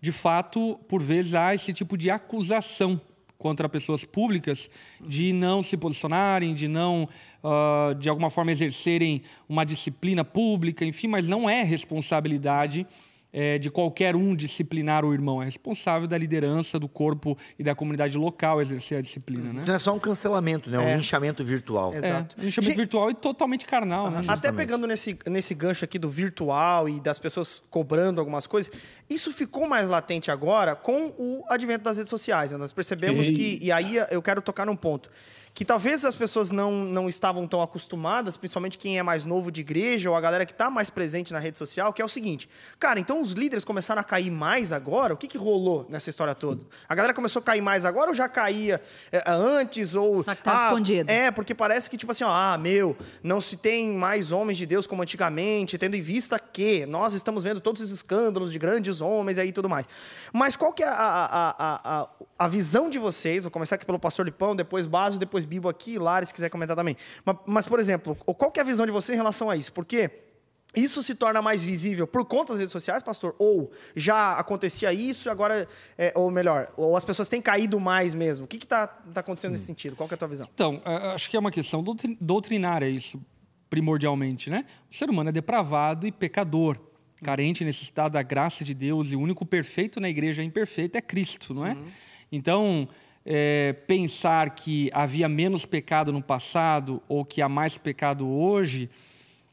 [0.00, 3.00] de fato, por vezes há esse tipo de acusação
[3.38, 7.08] contra pessoas públicas de não se posicionarem, de não,
[7.42, 12.86] uh, de alguma forma, exercerem uma disciplina pública, enfim, mas não é responsabilidade
[13.32, 15.40] é, de qualquer um disciplinar o irmão.
[15.40, 19.44] É responsável da liderança do corpo e da comunidade local exercer a disciplina.
[19.44, 19.54] Né?
[19.56, 20.76] Isso não é só um cancelamento, né?
[20.76, 20.96] É um é.
[20.96, 21.94] linchamento virtual.
[21.94, 22.36] Exato.
[22.38, 24.10] É, um linchamento virtual e totalmente carnal.
[24.10, 24.22] Né?
[24.28, 28.72] Até pegando nesse, nesse gancho aqui do virtual e das pessoas cobrando algumas coisas,
[29.08, 32.52] isso ficou mais latente agora com o advento das redes sociais.
[32.52, 32.58] Né?
[32.58, 33.34] Nós percebemos Ei.
[33.34, 35.10] que, e aí eu quero tocar num ponto
[35.54, 39.60] que talvez as pessoas não, não estavam tão acostumadas, principalmente quem é mais novo de
[39.60, 42.48] igreja ou a galera que está mais presente na rede social, que é o seguinte:
[42.78, 45.12] cara, então os líderes começaram a cair mais agora?
[45.12, 46.64] O que, que rolou nessa história toda?
[46.88, 49.94] A galera começou a cair mais agora ou já caía é, antes?
[49.94, 51.10] Ou, Só que tá ah, escondido.
[51.10, 54.64] É, porque parece que, tipo assim, ó, ah, meu, não se tem mais homens de
[54.64, 59.00] Deus como antigamente, tendo em vista que nós estamos vendo todos os escândalos de grandes
[59.02, 59.86] homens aí e tudo mais.
[60.32, 63.42] Mas qual que é a, a, a, a, a visão de vocês?
[63.42, 66.48] Vou começar aqui pelo pastor Lipão, depois Baso, depois depois Bibo aqui, Lares, se quiser
[66.48, 66.96] comentar também.
[67.24, 69.72] Mas, mas, por exemplo, qual é a visão de você em relação a isso?
[69.72, 70.10] Porque
[70.74, 73.34] isso se torna mais visível por conta das redes sociais, pastor?
[73.38, 78.14] Ou já acontecia isso e agora, é, ou melhor, ou as pessoas têm caído mais
[78.14, 78.44] mesmo?
[78.44, 79.52] O que está tá acontecendo hum.
[79.52, 79.96] nesse sentido?
[79.96, 80.48] Qual é a tua visão?
[80.54, 80.80] Então,
[81.14, 81.84] acho que é uma questão
[82.20, 83.20] doutrinária isso,
[83.68, 84.64] primordialmente, né?
[84.90, 86.78] O ser humano é depravado e pecador,
[87.22, 91.54] carente, necessitado da graça de Deus e o único perfeito na igreja imperfeita é Cristo,
[91.54, 91.74] não é?
[91.74, 91.84] Uhum.
[92.32, 92.88] Então,
[93.24, 98.90] é, pensar que havia menos pecado no passado ou que há mais pecado hoje,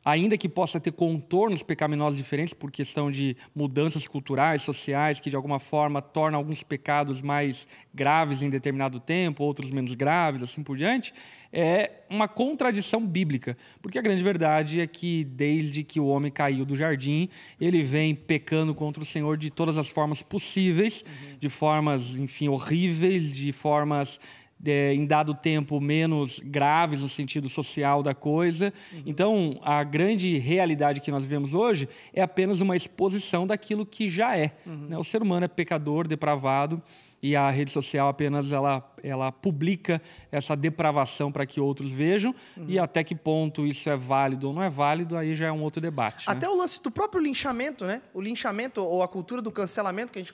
[0.10, 5.36] ainda que possa ter contornos pecaminosos diferentes por questão de mudanças culturais, sociais, que de
[5.36, 10.78] alguma forma tornam alguns pecados mais graves em determinado tempo, outros menos graves, assim por
[10.78, 11.14] diante,
[11.52, 16.64] é uma contradição bíblica, porque a grande verdade é que desde que o homem caiu
[16.64, 17.28] do jardim,
[17.60, 21.38] ele vem pecando contra o Senhor de todas as formas possíveis, uhum.
[21.40, 24.20] de formas, enfim, horríveis, de formas
[24.66, 28.74] é, em dado tempo menos graves no sentido social da coisa.
[28.92, 29.04] Uhum.
[29.06, 34.38] Então, a grande realidade que nós vemos hoje é apenas uma exposição daquilo que já
[34.38, 34.52] é.
[34.66, 34.88] Uhum.
[34.90, 34.98] Né?
[34.98, 36.82] O ser humano é pecador, depravado
[37.22, 40.02] e a rede social apenas ela, ela publica
[40.32, 42.66] essa depravação para que outros vejam uhum.
[42.68, 45.62] e até que ponto isso é válido ou não é válido, aí já é um
[45.62, 46.26] outro debate.
[46.28, 46.52] Até né?
[46.52, 48.02] o lance do próprio linchamento, né?
[48.14, 50.34] O linchamento ou a cultura do cancelamento que a gente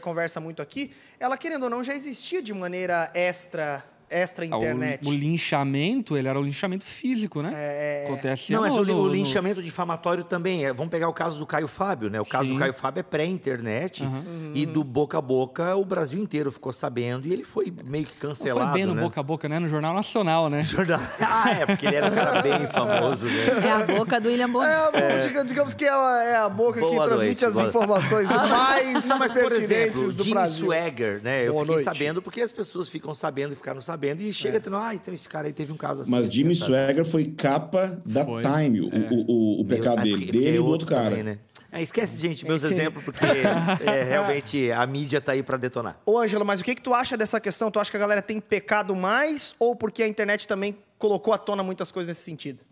[0.00, 4.60] conversa muito aqui, ela querendo ou não já existia de maneira extra extra Ah, o-
[4.60, 5.08] internet.
[5.08, 7.52] O, linchamento, ele era o linchamento físico, né?
[7.54, 10.72] É, Acontece Não, mas no- o, no- linchamento difamatório também é.
[10.72, 12.20] Vamos pegar o caso do Caio Fábio, né?
[12.20, 12.54] O caso Sim.
[12.54, 14.52] do Caio Fábio é pré-internet Uhum.
[14.54, 18.14] e do boca a boca o Brasil inteiro ficou sabendo e ele foi meio que
[18.22, 18.70] Não cancelado.
[18.70, 19.02] foi bem no né?
[19.02, 19.58] boca a boca, né?
[19.58, 20.62] No Jornal Nacional, né?
[20.64, 23.46] Jornal- Ah, é, porque ele era um cara bem famoso, né?
[23.64, 24.70] É a boca do William Bonner.
[24.94, 27.68] É, diga- digamos que é a, é a boca que Boa transmite noite, as boa-
[27.68, 30.66] informações mais Não, mas por exemplo, do Jimmy Brasil.
[30.66, 31.46] Swagger, né?
[31.46, 31.84] Eu Boa fiquei noite.
[31.98, 35.28] sabendo porque as pessoas ficam sabendo e ficaram sabendo e chega tendo, ah, então esse
[35.28, 36.10] cara aí teve um caso assim.
[36.10, 36.54] Mas assim, Jimmy?
[36.54, 38.42] Swagger foi capa da Foi.
[38.42, 41.10] Time, o, o, o, o pecado Meu- é dele, dele é e do outro cara.
[41.10, 41.38] também, né?
[41.70, 43.24] É, esquece, gente, meus exemplos, porque
[43.88, 45.98] é, realmente a mídia tá aí pra detonar.
[46.04, 47.70] Ô, Ângelo, mas o que, que tu acha dessa questão?
[47.70, 51.38] Tu acha que a galera tem pecado mais ou porque a internet também colocou à
[51.38, 52.62] tona muitas coisas nesse sentido?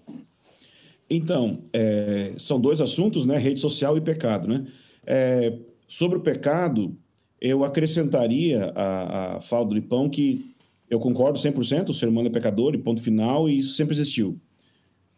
[1.08, 3.38] Então, é, são dois assuntos, né?
[3.38, 4.66] Rede social e pecado, né?
[5.06, 5.54] É,
[5.88, 6.94] sobre o pecado,
[7.40, 10.49] eu acrescentaria a, a fala do Lipão que
[10.90, 14.38] eu concordo 100%, o ser humano é pecador e ponto final, e isso sempre existiu.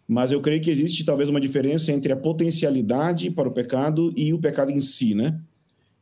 [0.07, 4.35] Mas eu creio que existe talvez uma diferença entre a potencialidade para o pecado e
[4.35, 5.41] o pecado em si, né?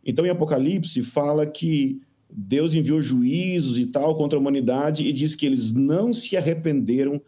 [0.05, 5.37] Então, em Apocalipse, fala que Deus enviou juízos e tal contra a humanidade e diz
[5.37, 7.21] que eles não se arrependeram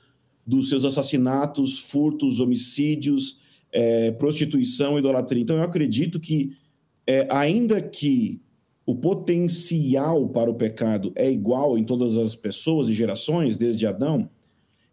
[0.45, 3.39] dos seus assassinatos, furtos, homicídios,
[3.71, 5.43] eh, prostituição, idolatria.
[5.43, 6.57] Então, eu acredito que,
[7.07, 8.41] eh, ainda que
[8.93, 14.29] o potencial para o pecado é igual em todas as pessoas e gerações, desde Adão,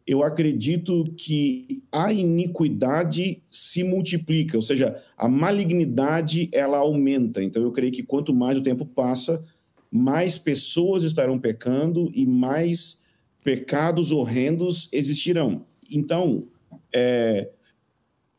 [0.07, 7.43] eu acredito que a iniquidade se multiplica, ou seja, a malignidade ela aumenta.
[7.43, 9.43] Então eu creio que quanto mais o tempo passa,
[9.91, 13.01] mais pessoas estarão pecando e mais
[13.43, 15.65] pecados horrendos existirão.
[15.91, 16.47] Então,
[16.93, 17.49] é,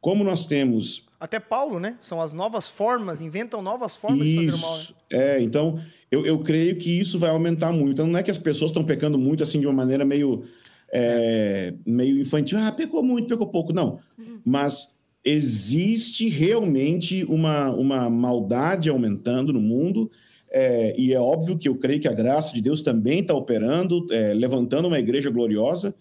[0.01, 1.97] como nós temos Até Paulo, né?
[2.01, 4.77] São as novas formas, inventam novas formas de fazer o mal.
[4.77, 4.83] né?
[4.83, 4.95] isso.
[5.13, 5.79] É, então,
[6.11, 7.93] eu, eu creio que isso vai aumentar muito.
[7.93, 10.45] Então, não é que as pessoas estão pecando muito assim de uma maneira meio,
[10.91, 12.59] é, meio infantil.
[12.59, 13.73] Ah, pecou muito, pecou pouco.
[13.73, 14.01] Não.
[14.45, 20.11] Mas existe realmente uma, uma maldade aumentando no mundo.
[20.51, 24.07] é, e é óbvio que eu creio que a graça de Deus também está operando,
[24.11, 25.95] é, levantando uma igreja gloriosa.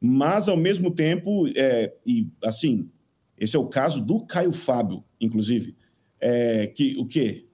[0.00, 2.88] Mas, ao mesmo tempo, é, e assim,
[3.38, 5.74] esse é o caso do Caio Fábio, inclusive.
[6.20, 7.46] É, que o quê?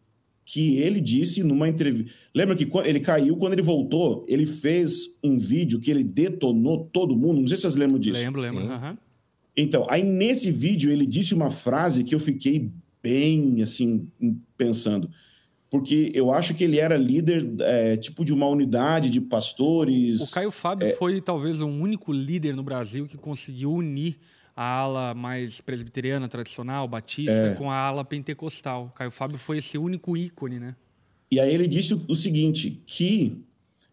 [0.44, 2.12] Que ele disse numa entrevista.
[2.34, 7.16] Lembra que ele caiu, quando ele voltou, ele fez um vídeo que ele detonou todo
[7.16, 7.40] mundo.
[7.40, 8.20] Não sei se vocês lembram disso.
[8.20, 8.64] Lembro, lembro.
[8.64, 8.98] Aham.
[9.56, 12.70] Então, aí nesse vídeo ele disse uma frase que eu fiquei
[13.02, 14.08] bem assim
[14.56, 15.10] pensando,
[15.68, 20.20] porque eu acho que ele era líder é, tipo de uma unidade de pastores.
[20.20, 20.92] O Caio Fábio É.
[20.94, 24.16] foi talvez o único líder no Brasil que conseguiu unir
[24.60, 27.54] a ala mais presbiteriana, tradicional, batista, É.
[27.54, 28.88] com a ala pentecostal.
[28.88, 30.76] O Caio Fábio foi esse único ícone, né?
[31.32, 33.42] E aí ele disse o, o seguinte, que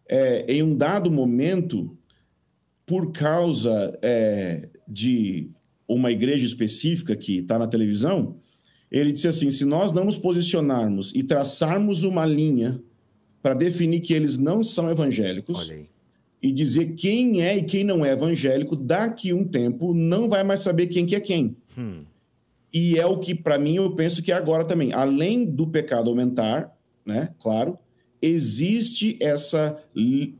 [0.06, 1.96] é, em um dado momento,
[2.84, 5.48] por causa é, de
[5.88, 8.36] uma igreja específica que está na televisão,
[8.90, 12.78] ele disse assim: se nós não nos posicionarmos e traçarmos uma linha
[13.40, 15.88] para definir que eles não são evangélicos Olha aí.
[16.42, 20.60] E dizer quem é e quem não é evangélico, daqui um tempo não vai mais
[20.60, 21.56] saber quem que é quem.
[21.76, 22.04] Hum.
[22.72, 24.92] E é o que, para mim, eu penso que é agora também.
[24.92, 27.34] Além do pecado aumentar, né?
[27.40, 27.78] Claro,
[28.20, 29.82] existe essa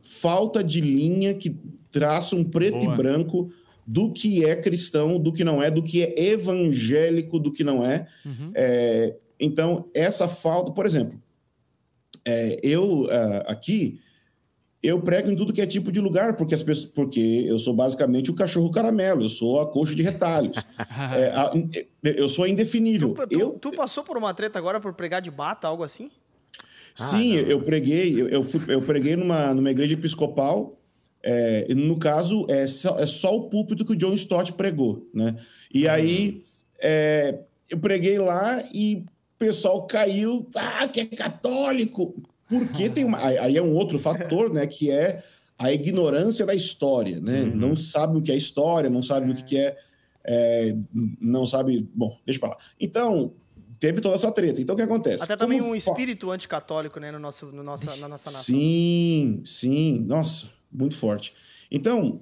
[0.01, 1.57] falta de linha que
[1.91, 2.93] traça um preto Boa.
[2.93, 3.51] e branco
[3.85, 7.83] do que é cristão, do que não é, do que é evangélico, do que não
[7.83, 8.07] é.
[8.23, 8.51] Uhum.
[8.53, 11.19] É, então, essa falta, por exemplo,
[12.23, 13.99] é, eu ah, aqui
[14.81, 17.73] eu prego em tudo que é tipo de lugar, porque as pessoas, porque eu sou
[17.73, 20.57] basicamente o cachorro caramelo, eu sou a coxa de retalhos.
[21.15, 21.51] É, a-
[22.03, 23.13] eu sou indefinível.
[23.13, 26.09] Tu, tu- eu, tu passou por uma treta agora por pregar de bata, algo assim?
[26.95, 30.77] Sim, Ah, eu preguei, eu, eu, fui- eu preguei numa, numa igreja episcopal.
[31.23, 35.07] é, e no caso, é só, é só o púlpito que o John Stott pregou,
[35.13, 35.35] né?
[35.73, 36.43] E aí
[36.81, 37.39] é,
[37.69, 39.05] eu preguei lá e o
[39.37, 42.15] pessoal caiu, ah, que é católico.
[42.49, 43.19] Porque tem uma.
[43.23, 44.65] aí- é um outro fator, né?
[44.65, 45.23] Que é
[45.57, 47.43] a ignorância da história, né?
[47.43, 47.55] Uhum.
[47.55, 49.77] Não sabe o que é história, não sabe o que que é,
[50.23, 50.75] é,
[51.21, 51.87] não sabe.
[51.93, 52.57] Bom, deixa pra lá.
[52.79, 53.33] Então,
[53.79, 54.61] teve toda essa treta.
[54.61, 55.23] Então, o que acontece?
[55.23, 58.43] Até também Como um fa- espírito anticatólico, né, no nosso, no nossa, na nossa nação.
[58.43, 59.99] Sim, sim.
[60.07, 61.33] Nossa, muito forte.
[61.69, 62.21] Então,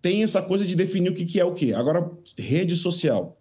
[0.00, 1.72] tem essa coisa de definir o que que é o quê.
[1.72, 3.38] Agora, rede social.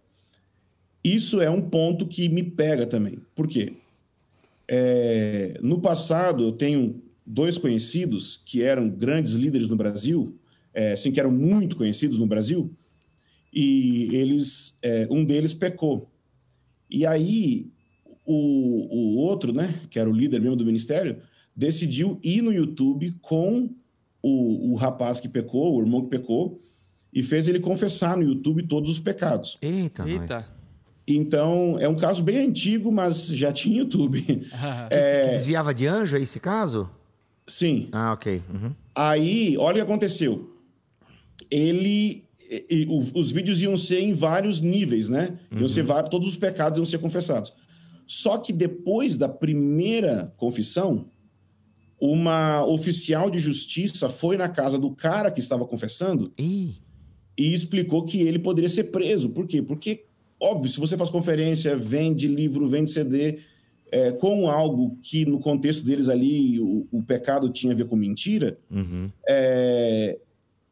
[1.03, 3.17] Isso é um ponto que me pega também.
[3.35, 3.73] Por quê?
[4.73, 10.39] É, no passado, eu tenho dois conhecidos que eram grandes líderes no Brasil,
[10.73, 12.73] é, assim, que eram muito conhecidos no Brasil,
[13.53, 16.09] e eles, é, um deles pecou.
[16.89, 17.69] E aí,
[18.25, 21.17] o, o outro, né, que era o líder mesmo do ministério,
[21.53, 23.69] decidiu ir no YouTube com
[24.23, 26.61] o, o rapaz que pecou, o irmão que pecou,
[27.13, 29.57] e fez ele confessar no YouTube todos os pecados.
[29.61, 30.35] Eita, Eita.
[30.35, 30.60] nós.
[31.07, 34.21] Então, é um caso bem antigo, mas já tinha YouTube.
[34.89, 36.89] Que desviava de anjo, é esse caso?
[37.47, 37.89] Sim.
[37.91, 38.41] Ah, ok.
[38.53, 38.71] Uhum.
[38.95, 40.55] Aí, olha o que aconteceu.
[41.49, 42.23] Ele.
[42.49, 45.39] e- e os vídeos iam ser em vários níveis, né?
[45.51, 47.53] Iam ser vários, todos os pecados iam ser confessados.
[48.05, 51.05] Só que depois da primeira confissão,
[51.99, 56.75] uma oficial de justiça foi na casa do cara que estava confessando Ih,
[57.37, 59.29] e explicou que ele poderia ser preso.
[59.29, 59.61] Por quê?
[59.61, 60.03] Porque,
[60.41, 63.39] óbvio, se você faz conferência, vende livro, vende CD,
[63.91, 67.95] é, com algo que no contexto deles ali o, o pecado tinha a ver com
[67.95, 69.11] mentira, uhum.
[69.27, 70.17] é,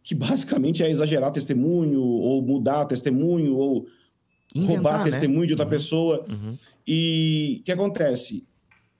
[0.03, 3.87] que basicamente é exagerar testemunho, ou mudar testemunho, ou
[4.55, 5.11] Inventar, roubar né?
[5.11, 6.25] testemunho de outra pessoa.
[6.27, 6.57] Uhum.
[6.87, 8.43] E o que acontece?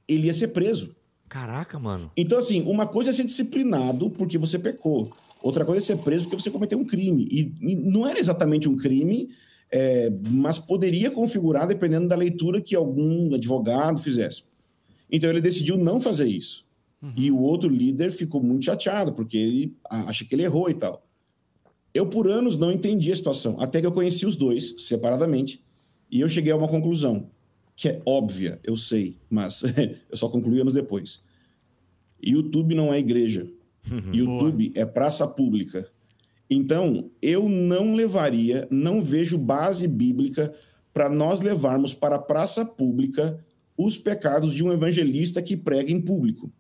[0.07, 0.95] Ele ia ser preso.
[1.27, 2.11] Caraca, mano.
[2.15, 5.11] Então, assim, uma coisa é ser disciplinado porque você pecou.
[5.41, 7.27] Outra coisa é ser preso porque você cometeu um crime.
[7.31, 9.29] E, e não era exatamente um crime,
[9.71, 14.43] é, mas poderia configurar dependendo da leitura que algum advogado fizesse.
[15.11, 16.67] Então, ele decidiu não fazer isso.
[17.15, 21.05] E o outro líder ficou muito chateado porque ele acha que ele errou e tal.
[21.93, 25.63] Eu, por anos, não entendi a situação, até que eu conheci os dois separadamente
[26.11, 27.29] e eu cheguei a uma conclusão
[27.75, 29.63] que é óbvia, eu sei, mas
[30.11, 31.23] eu só concluí anos depois.
[32.21, 33.47] YouTube não é igreja.
[34.13, 35.89] YouTube é praça pública.
[36.49, 40.53] Então, eu não levaria, não vejo base bíblica
[40.93, 43.39] para nós levarmos para a praça pública
[43.77, 46.51] os pecados de um evangelista que prega em público.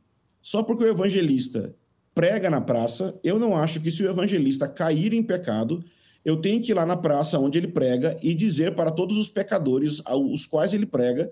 [0.41, 1.75] Só porque o evangelista
[2.13, 5.83] prega na praça, eu não acho que se o evangelista cair em pecado,
[6.23, 9.27] eu tenho que ir lá na praça onde ele prega e dizer para todos os
[9.27, 11.31] pecadores aos quais ele prega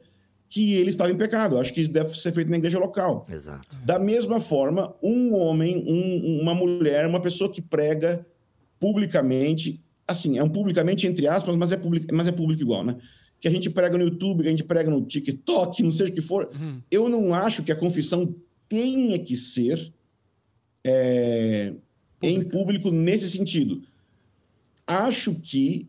[0.50, 1.56] que ele estava em pecado.
[1.56, 3.26] Eu acho que isso deve ser feito na igreja local.
[3.30, 3.68] Exato.
[3.86, 8.26] Da mesma forma, um homem, um- uma mulher, uma pessoa que prega
[8.80, 12.98] publicamente, assim, é um publicamente entre aspas, mas é público, mas é público igual, né?
[13.40, 16.16] Que a gente prega no YouTube, que a gente prega no TikTok, não seja o
[16.16, 16.50] que for.
[16.60, 16.82] Uhum.
[16.90, 18.36] Eu não acho que a confissão
[18.68, 19.94] tenha que ser
[20.84, 21.74] é,
[22.22, 23.84] em público nesse sentido.
[24.86, 25.88] Acho que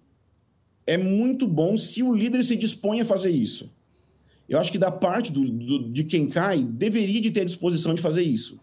[0.86, 3.70] é muito bom se o líder se dispõe a fazer isso.
[4.48, 7.94] Eu acho que da parte do- do- de quem cai, deveria de ter a disposição
[7.94, 8.58] de fazer isso.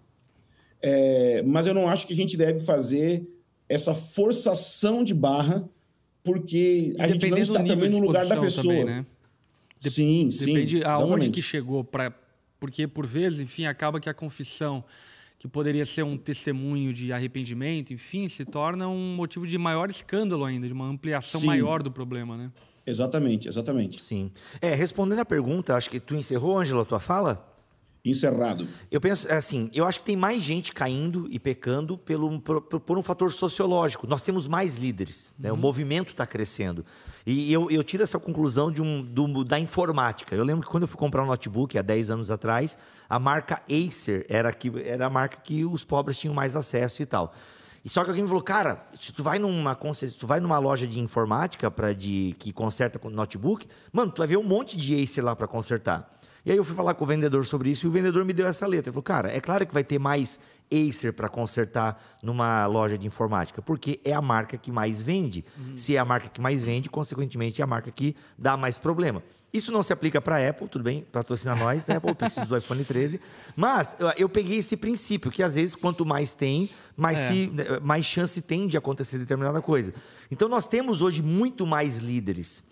[0.82, 3.28] É, mas eu não acho que a gente deve fazer
[3.68, 5.68] essa forçação de barra,
[6.24, 8.64] porque E a gente não está também no lugar da pessoa.
[8.68, 9.06] também, né?
[9.82, 10.46] Dep- Sim, sim.
[10.46, 11.32] Depende aonde exatamente.
[11.32, 12.14] que chegou para
[12.60, 14.84] porque por vezes, enfim, acaba que a confissão
[15.38, 20.44] que poderia ser um testemunho de arrependimento, enfim, se torna um motivo de maior escândalo
[20.46, 21.48] ainda, de uma ampliação Sim.
[21.48, 22.52] maior do problema, né?
[22.88, 24.02] Exatamente, exatamente.
[24.02, 24.32] Sim.
[24.62, 27.46] É, respondendo a pergunta, acho que tu encerrou, Ângela, a tua fala?
[28.06, 28.68] Encerrado.
[28.92, 32.98] Eu penso assim, eu acho que tem mais gente caindo e pecando pelo, por, por
[32.98, 34.06] um fator sociológico.
[34.06, 35.52] Nós temos mais líderes, né?
[35.52, 36.86] o movimento está crescendo.
[37.26, 40.36] E eu, eu tiro essa conclusão de um, do- da informática.
[40.36, 42.78] Eu lembro que quando eu fui comprar um notebook há 10 anos atrás,
[43.10, 47.06] a marca Acer era, que, era a marca que os pobres tinham mais acesso e
[47.08, 47.34] tal.
[47.84, 50.58] E só que alguém me falou, cara, se tu vai numa, se tu vai numa
[50.58, 54.76] loja de informática para de que conserta com notebook, mano, tu vai ver um monte
[54.76, 56.12] de Acer lá para consertar.
[56.46, 58.46] E aí eu fui falar com o vendedor sobre isso e o vendedor me deu
[58.46, 58.90] essa letra.
[58.90, 60.40] Ele falou, cara, é claro que vai ter mais
[60.72, 65.46] Acer para consertar numa loja de informática, porque é a marca que mais vende.
[65.76, 69.22] Se é a marca que mais vende, consequentemente é a marca que dá mais problema.
[69.54, 72.58] Isso não se aplica para a Apple, tudo bem, patrocina nós, Apple, eu preciso do
[72.58, 73.22] iPhone 13.
[73.56, 77.28] Mas eu, eu peguei esse princípio, que às vezes quanto mais tem, mais, É.
[77.32, 79.94] se, mais chance tem de acontecer determinada coisa.
[80.30, 82.64] Então nós temos hoje muito mais líderes.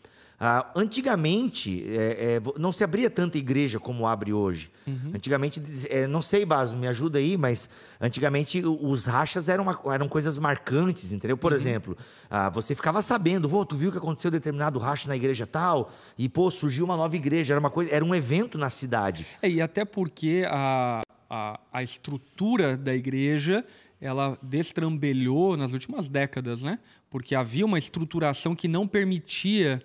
[0.46, 4.70] Ah, antigamente, é, é, não se abria tanta igreja como abre hoje.
[5.16, 7.70] Antigamente, diz- é, não sei, Baso, me ajuda aí, mas
[8.02, 11.38] antigamente os rachas eram, uma- eram coisas marcantes, entendeu?
[11.38, 11.96] Por exemplo,
[12.30, 16.28] ah, você ficava sabendo, "Ô, tu viu que aconteceu determinado racha na igreja tal, e
[16.28, 19.26] pô, surgiu uma nova igreja, era uma coisa, era um evento na cidade.
[19.42, 23.64] É, e até porque a, a, a estrutura da igreja
[24.02, 26.80] ela destrambelhou nas últimas décadas, né?
[27.10, 29.82] Porque havia uma estruturação que não permitia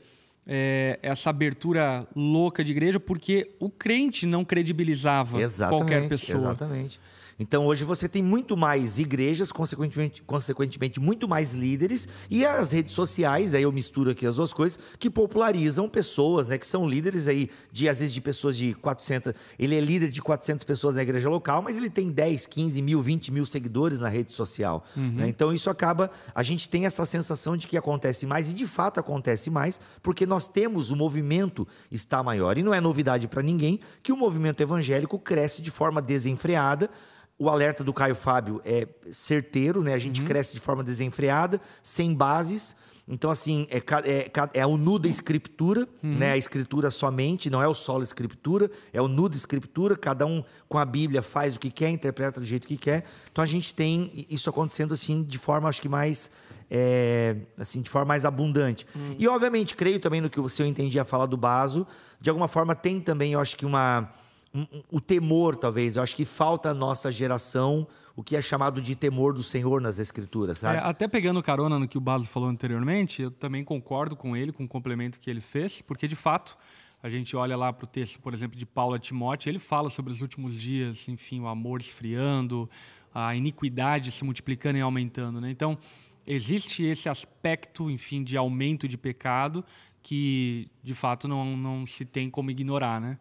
[0.48, 6.38] é, essa abertura louca de igreja, porque o crente não credibilizava Exatamente, qualquer pessoa.
[6.38, 6.98] Exatamente.
[7.38, 12.92] Então hoje você tem muito mais igrejas, consequentemente, consequentemente muito mais líderes e as redes
[12.92, 17.29] sociais, aí eu misturo aqui as duas coisas, que popularizam pessoas, né, que são líderes
[17.29, 21.03] aí de às vezes de pessoas de 400, ele é líder de 400 pessoas na
[21.03, 24.85] igreja local, mas ele tem 10, 15 mil, 20 mil seguidores na rede social.
[24.96, 25.29] né?
[25.29, 28.98] Então isso acaba, a gente tem essa sensação de que acontece mais e de fato
[28.98, 33.79] acontece mais, porque nós temos o movimento está maior e não é novidade para ninguém
[34.03, 36.90] que o movimento evangélico cresce de forma desenfreada
[37.38, 39.94] O alerta do Caio Fábio é certeiro, né?
[39.94, 42.74] A gente cresce de forma desenfreada, sem bases.
[43.11, 46.33] Então, assim, é, é, é o nu da escritura, né?
[46.33, 49.96] A escritura somente, não é o solo escritura, é o nu da escritura.
[49.96, 53.05] Cada um com a Bíblia faz o que quer, interpreta do jeito que quer.
[53.31, 56.31] Então, a gente tem isso acontecendo, assim, de forma, acho que mais...
[56.70, 58.87] é, assim, de forma mais abundante.
[59.18, 61.87] E, obviamente, creio também no que o senhor entendia falar do Baso.
[62.20, 64.12] De alguma forma, tem também, eu acho que uma...
[64.54, 65.96] um- um- o temor, talvez.
[65.96, 69.80] Eu acho que falta à nossa geração o que é chamado de temor do Senhor
[69.80, 70.78] nas Escrituras, sabe?
[70.78, 74.50] É, até pegando carona no que o Baso falou anteriormente, eu também concordo com ele,
[74.52, 76.56] com o complemento que ele fez, porque de fato,
[77.00, 79.88] a gente olha lá para o texto, por exemplo, de Paulo a Timóteo, ele fala
[79.88, 82.68] sobre os últimos dias, enfim, o amor esfriando,
[83.14, 85.40] a iniquidade se multiplicando e aumentando.
[85.40, 85.48] Né?
[85.50, 85.78] Então,
[86.26, 89.64] existe esse aspecto, enfim, de aumento de pecado
[90.02, 93.16] que, de fato, não, não se tem como ignorar, né?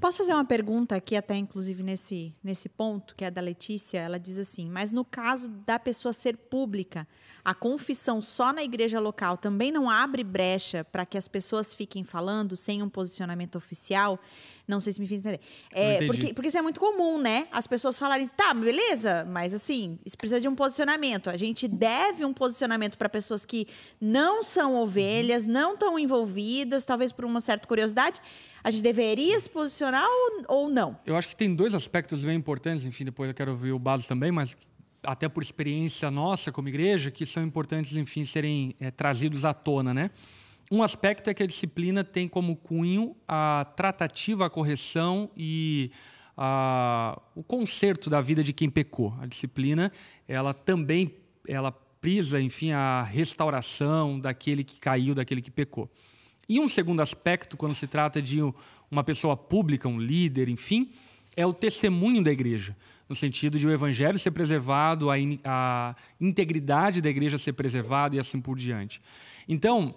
[0.00, 3.98] Posso fazer uma pergunta aqui, até inclusive nesse, nesse ponto, que é da Letícia?
[3.98, 7.06] Ela diz assim: mas no caso da pessoa ser pública,
[7.44, 12.04] a confissão só na igreja local também não abre brecha para que as pessoas fiquem
[12.04, 14.18] falando sem um posicionamento oficial?
[14.66, 15.40] Não sei se me fiz entender.
[15.70, 17.48] É, porque, porque isso é muito comum, né?
[17.50, 21.28] As pessoas falarem, tá, beleza, mas assim, isso precisa de um posicionamento.
[21.30, 23.66] A gente deve um posicionamento para pessoas que
[24.00, 28.20] não são ovelhas, não estão envolvidas, talvez por uma certa curiosidade.
[28.62, 30.98] A gente deveria se posicionar ou, ou não?
[31.06, 34.06] Eu acho que tem dois aspectos bem importantes, enfim, depois eu quero ouvir o Baso
[34.06, 34.56] também, mas
[35.02, 39.94] até por experiência nossa como igreja, que são importantes, enfim, serem eh, trazidos à tona,
[39.94, 40.10] né?
[40.70, 45.90] Um aspecto é que a disciplina tem como cunho a tratativa, a correção e
[46.36, 49.12] a- o conserto da vida de quem pecou.
[49.20, 49.90] A disciplina,
[50.28, 51.12] ela também,
[51.48, 55.90] ela prisa, enfim, a restauração daquele que caiu, daquele que pecou.
[56.48, 58.54] E um segundo aspecto, quando se trata de um-
[58.88, 60.92] uma pessoa pública, um líder, enfim,
[61.36, 62.76] é o testemunho da igreja,
[63.08, 68.14] no sentido de o evangelho ser preservado, a, in- a integridade da igreja ser preservada
[68.14, 69.02] e assim por diante.
[69.48, 69.94] Então,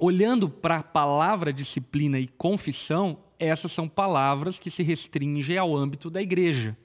[0.00, 6.10] olhando para a palavra disciplina e confissão, essas são palavras que se restringem ao âmbito
[6.10, 6.76] da igreja.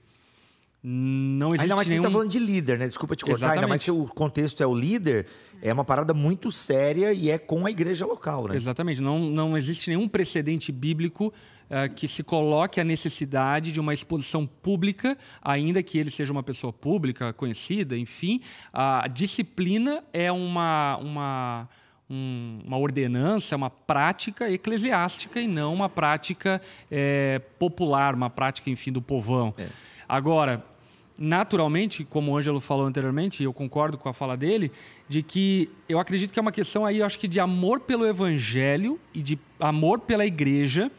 [0.83, 2.03] Não existe Ainda mais gente nenhum...
[2.03, 2.87] tá falando de líder, né?
[2.87, 3.51] Desculpa te cortar.
[3.51, 4.05] Ainda mais Exatamente.
[4.05, 5.27] que o contexto é o líder,
[5.61, 8.55] é uma parada muito séria e é com a igreja local, né?
[8.55, 8.99] Exatamente.
[8.99, 11.31] Não, não existe nenhum precedente bíblico
[11.69, 16.41] eh, que se coloque a necessidade de uma exposição pública, ainda que ele seja uma
[16.41, 18.41] pessoa pública, conhecida, enfim.
[18.73, 21.69] A disciplina é uma, uma,
[22.11, 28.91] um- uma ordenança, uma prática eclesiástica e não uma prática eh, popular, uma prática, enfim,
[28.91, 29.53] do povão.
[30.09, 30.63] Agora,
[31.17, 34.71] naturalmente, como o Ângelo falou anteriormente, e eu concordo com a fala dele,
[35.07, 38.05] de que eu acredito que é uma questão aí, eu acho que de amor pelo
[38.05, 40.91] evangelho e de amor pela igreja,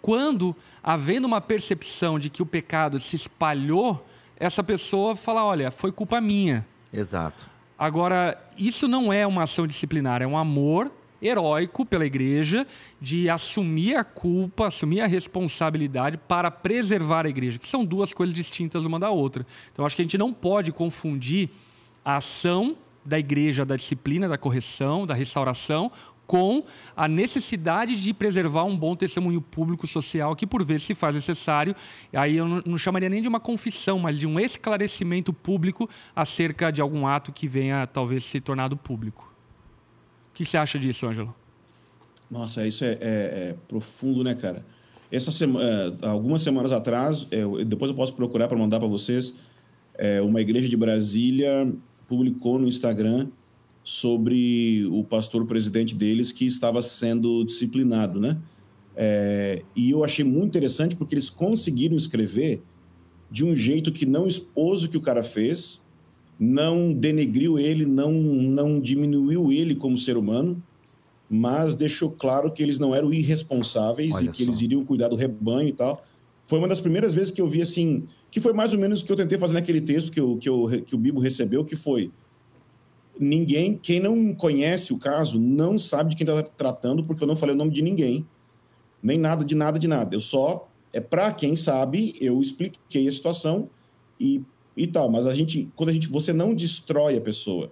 [0.00, 4.06] quando havendo uma percepção de que o pecado se espalhou,
[4.36, 6.66] essa pessoa fala, olha, foi culpa minha.
[6.92, 7.48] Exato.
[7.80, 12.66] Agora, isso não é uma ação disciplinar, é um amor heróico pela igreja
[13.00, 18.36] de assumir a culpa, assumir a responsabilidade para preservar a igreja, que são duas coisas
[18.36, 19.46] distintas uma da outra.
[19.72, 21.48] Então, acho que a gente não pode confundir
[22.04, 25.90] a ação da igreja, da disciplina, da correção, da restauração,
[26.30, 26.62] com
[26.96, 31.74] a necessidade de preservar um bom testemunho público social que por vezes se faz necessário.
[32.12, 36.80] Aí eu não, chamaria nem de uma confissão, mas de um esclarecimento público acerca de
[36.80, 39.34] algum ato que venha talvez se tornado público.
[40.30, 41.34] O que você acha disso, Ângelo?
[42.30, 44.64] Nossa, isso é, é- é profundo, né, cara?
[45.10, 48.86] Essa sema, é, algumas semanas atrás, é, eu- depois eu posso procurar para mandar para
[48.86, 49.34] vocês,
[49.98, 51.74] é, uma igreja de Brasília
[52.06, 53.26] publicou no Instagram
[53.90, 58.38] sobre o pastor presidente deles que estava sendo disciplinado, né?
[58.94, 62.62] É, e eu achei muito interessante porque eles conseguiram escrever
[63.28, 65.80] de um jeito que não expôs o que o cara fez,
[66.38, 70.62] não denegriu ele, não, não diminuiu ele como ser humano,
[71.28, 74.42] mas deixou claro que eles não eram irresponsáveis Olha e que só.
[74.44, 76.06] eles iriam cuidar do rebanho e tal.
[76.44, 79.04] Foi uma das primeiras vezes que eu vi assim, que foi mais ou menos o
[79.04, 81.74] que eu tentei fazer naquele texto que, eu, que, eu, que o Bibo recebeu, que
[81.74, 82.12] foi
[83.20, 87.36] ninguém, quem não conhece o caso, não sabe de quem está tratando, porque eu não
[87.36, 88.26] falei o nome de ninguém,
[89.02, 90.16] nem nada de nada de nada.
[90.16, 93.68] Eu só, é para quem sabe, eu expliquei a situação
[94.18, 94.42] e,
[94.74, 95.10] e tal.
[95.10, 97.70] Mas a gente, quando a gente, você não destrói a pessoa,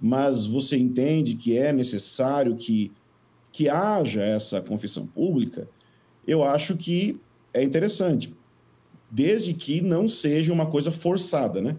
[0.00, 2.90] mas você entende que é necessário que,
[3.52, 5.68] que haja essa confissão pública,
[6.26, 7.20] eu acho que
[7.54, 8.34] é interessante,
[9.08, 11.76] desde que não seja uma coisa forçada, né?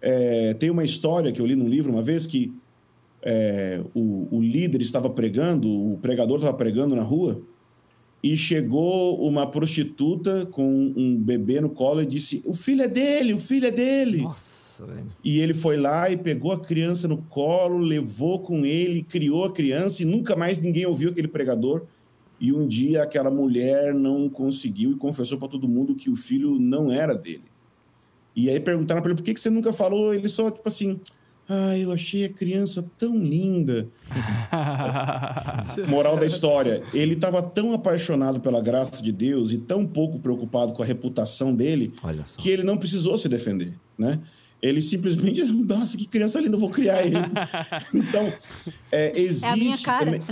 [0.00, 2.52] É, tem uma história que eu li num livro uma vez que
[3.22, 7.42] é, o, o líder estava pregando, o pregador estava pregando na rua
[8.22, 13.32] e chegou uma prostituta com um bebê no colo e disse: O filho é dele,
[13.32, 14.22] o filho é dele.
[14.22, 15.06] Nossa, velho.
[15.22, 19.52] E ele foi lá e pegou a criança no colo, levou com ele, criou a
[19.52, 21.82] criança e nunca mais ninguém ouviu aquele pregador.
[22.40, 26.56] E um dia aquela mulher não conseguiu e confessou para todo mundo que o filho
[26.58, 27.47] não era dele.
[28.38, 30.14] E aí perguntaram para ele por que, que você nunca falou.
[30.14, 31.00] Ele só, tipo assim,
[31.48, 33.88] ah, eu achei a criança tão linda.
[35.88, 40.72] Moral da história: ele estava tão apaixonado pela graça de Deus e tão pouco preocupado
[40.72, 42.40] com a reputação dele Olha só.
[42.40, 44.20] que ele não precisou se defender, né?
[44.62, 47.16] Ele simplesmente, nossa, que criança linda, eu vou criar ele.
[47.94, 48.32] Então,
[48.92, 49.46] é, existe.
[49.46, 50.04] É a minha cara.
[50.04, 50.22] também-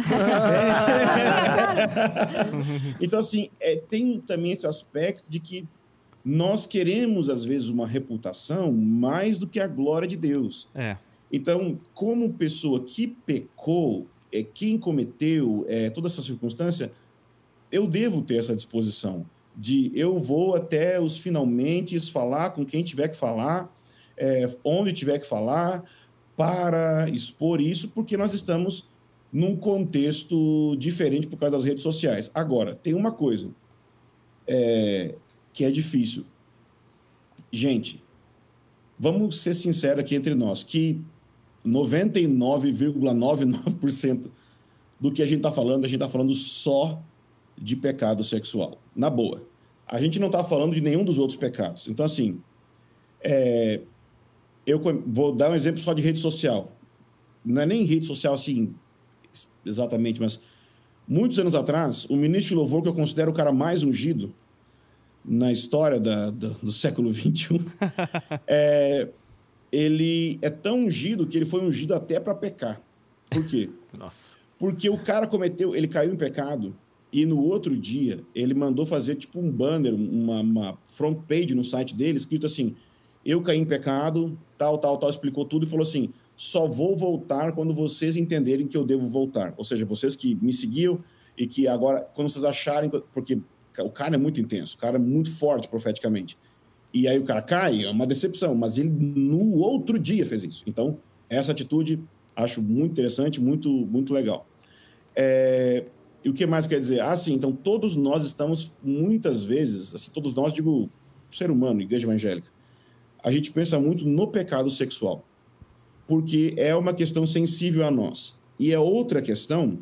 [3.00, 3.04] É.
[3.04, 5.66] Então, assim, é, tem também esse aspecto de que
[6.28, 10.68] nós queremos, às vezes, uma reputação mais do que a glória de Deus.
[10.74, 10.96] É.
[11.32, 16.90] Então, como pessoa que pecou, é, quem cometeu é, toda essa circunstância,
[17.70, 19.24] eu devo ter essa disposição
[19.56, 23.72] de eu vou até os finalmente falar com quem tiver que falar,
[24.16, 25.84] é, onde tiver que falar,
[26.36, 28.88] para expor isso, porque nós estamos
[29.32, 32.32] num contexto diferente por causa das redes sociais.
[32.34, 33.50] Agora, tem uma coisa
[34.44, 35.14] é,
[35.56, 36.24] que é difícil.
[37.50, 38.04] Gente,
[38.98, 41.00] vamos ser sinceros aqui entre nós, que
[41.66, 44.30] 99,99%
[45.00, 47.02] do que a gente está falando, a gente está falando só
[47.56, 48.78] de pecado sexual.
[48.94, 49.48] Na boa.
[49.86, 51.88] A gente não está falando de nenhum dos outros pecados.
[51.88, 52.38] Então, assim,
[53.22, 53.80] é,
[54.66, 56.76] eu vou dar um exemplo só de rede social.
[57.42, 58.74] Não é nem rede social assim,
[59.64, 60.38] exatamente, mas
[61.08, 64.34] muitos anos atrás, o ministro de louvor, que eu considero o cara mais ungido
[65.26, 67.58] na história da- da- do século XXI,
[68.46, 69.08] é,
[69.72, 72.80] ele é tão ungido que ele foi ungido até para pecar.
[73.30, 73.68] Por quê?
[73.96, 74.36] Nossa.
[74.58, 76.74] Porque o cara cometeu, ele caiu em pecado
[77.12, 81.64] e no outro dia ele mandou fazer tipo um banner, uma, uma front page no
[81.64, 82.74] site dele, escrito assim:
[83.24, 87.52] Eu caí em pecado, tal, tal, tal, explicou tudo e falou assim: Só vou voltar
[87.52, 89.52] quando vocês entenderem que eu devo voltar.
[89.58, 91.00] Ou seja, vocês que me seguiam
[91.36, 92.88] e que agora, quando vocês acharem.
[93.12, 93.38] Porque
[93.82, 96.38] o cara é muito intenso, o cara é muito forte profeticamente.
[96.92, 100.64] E aí o cara cai, é uma decepção, mas ele no outro dia fez isso.
[100.66, 100.98] Então,
[101.28, 102.02] essa atitude
[102.34, 104.46] acho muito interessante, muito, muito legal.
[105.14, 105.84] É,
[106.24, 107.00] e o que mais quer dizer?
[107.00, 110.90] Ah, sim, então todos nós estamos, muitas vezes, assim, todos nós, digo,
[111.30, 112.48] ser humano, igreja evangélica,
[113.22, 115.26] a gente pensa muito no pecado sexual,
[116.06, 118.36] porque é uma questão sensível a nós.
[118.58, 119.78] E a outra questão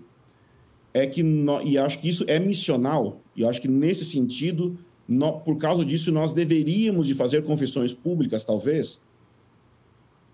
[0.94, 4.78] é que, nó- e acho que isso é missional, e eu acho que nesse sentido,
[5.08, 9.00] nó- por causa disso, nós deveríamos de fazer confissões públicas, talvez,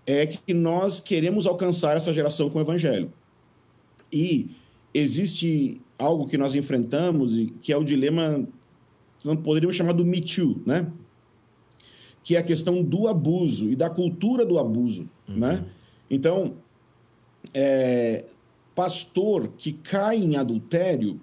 [0.05, 3.11] é que nós queremos alcançar essa geração com o evangelho.
[4.13, 4.51] E
[4.93, 8.47] existe algo que nós enfrentamos, e que é o dilema,
[9.25, 10.91] não poderíamos chamar do Me Too, né?
[12.23, 15.65] Que é a questão do abuso e da cultura do abuso, né?
[16.09, 16.55] Então,
[17.53, 18.25] é,
[18.81, 21.21] pastor que cai em adultério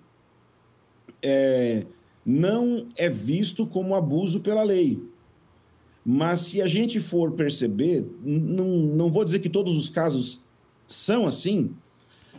[1.20, 1.84] é,
[2.24, 5.02] não é visto como abuso pela lei.
[6.04, 10.44] Mas se a gente for perceber, não, não vou dizer que todos os casos
[10.86, 11.74] são assim,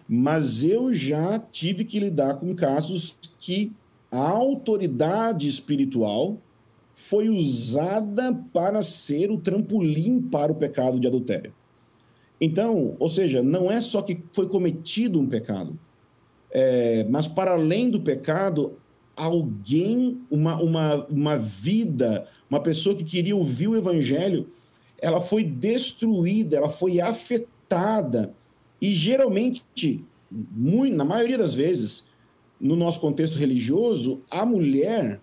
[0.07, 3.73] mas eu já tive que lidar com casos que
[4.09, 6.37] a autoridade espiritual
[6.95, 11.53] foi usada para ser o trampolim para o pecado de adultério.
[12.39, 15.77] Então, ou seja, não é só que foi cometido um pecado,
[16.51, 18.77] é, mas para além do pecado,
[19.15, 24.49] alguém, uma, uma, uma vida, uma pessoa que queria ouvir o evangelho,
[24.97, 28.33] ela foi destruída, ela foi afetada.
[28.81, 32.07] E geralmente, muito, na maioria das vezes,
[32.59, 35.21] no nosso contexto religioso, a mulher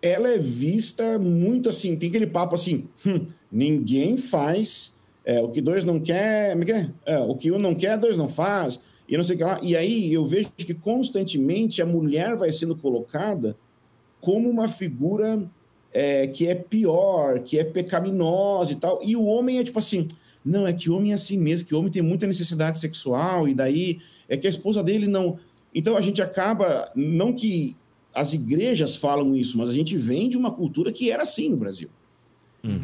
[0.00, 4.94] ela é vista muito assim, tem aquele papo assim, "Hum, ninguém faz,
[5.24, 6.90] é, o que dois não quer, é é?
[7.06, 9.58] É, o que um não quer, dois não faz, e não sei o que lá.
[9.62, 13.56] E aí eu vejo que constantemente a mulher vai sendo colocada
[14.20, 15.42] como uma figura
[15.92, 20.08] é, que é pior, que é pecaminosa e tal, e o homem é tipo assim,
[20.44, 23.48] não, é que o homem é assim mesmo, que o homem tem muita necessidade sexual,
[23.48, 23.98] e daí
[24.28, 25.38] é que a esposa dele não.
[25.74, 27.76] Então a gente acaba, não que
[28.12, 31.56] as igrejas falam isso, mas a gente vem de uma cultura que era assim no
[31.56, 31.88] Brasil.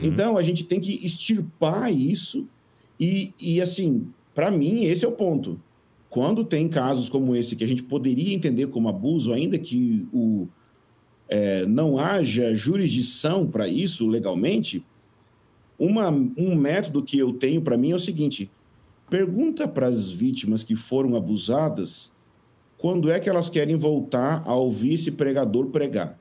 [0.02, 2.46] Então a gente tem que extirpar isso
[2.98, 5.58] e, e assim, para mim esse é o ponto.
[6.10, 10.46] Quando tem casos como esse que a gente poderia entender como abuso, ainda que o
[11.28, 14.84] é, não haja jurisdição para isso legalmente,
[15.78, 18.50] uma, um método que eu tenho para mim é o seguinte:
[19.08, 22.12] pergunta para as vítimas que foram abusadas
[22.76, 26.19] quando é que elas querem voltar a ouvir esse pregador pregar.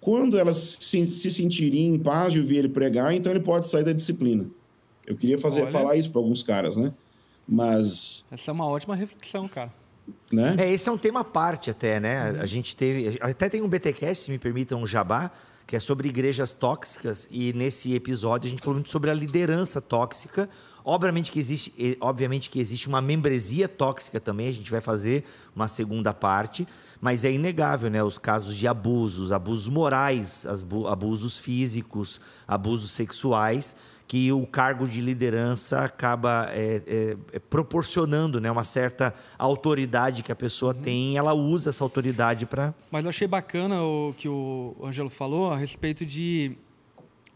[0.00, 3.84] Quando elas se, se sentirem em paz de ouvir ele pregar, então ele pode sair
[3.84, 4.46] da disciplina.
[5.06, 5.70] Eu queria fazer, Olha.
[5.70, 6.92] falar isso para alguns caras, né?
[7.46, 9.72] Mas, Essa é uma ótima reflexão, cara.
[10.32, 10.54] né?
[10.56, 12.30] É, esse é um tema à parte até, né?
[12.40, 13.18] A gente teve.
[13.20, 15.32] Até tem um BTcast, se me permitam, um jabá,
[15.66, 17.28] que é sobre igrejas tóxicas.
[17.30, 20.48] E nesse episódio a gente falou muito sobre a liderança tóxica.
[20.84, 25.24] Obviamente que existe, obviamente que existe uma membresia tóxica também, a gente vai fazer
[25.54, 26.66] uma segunda parte,
[27.00, 28.02] mas é inegável, né?
[28.02, 30.46] Os casos de abusos, abusos morais,
[30.88, 33.76] abusos físicos, abusos sexuais,
[34.10, 40.32] que o cargo de liderança acaba é, é, é, proporcionando né, uma certa autoridade que
[40.32, 42.74] a pessoa tem e ela usa essa autoridade para.
[42.90, 46.56] Mas eu achei bacana o que o Ângelo falou a respeito de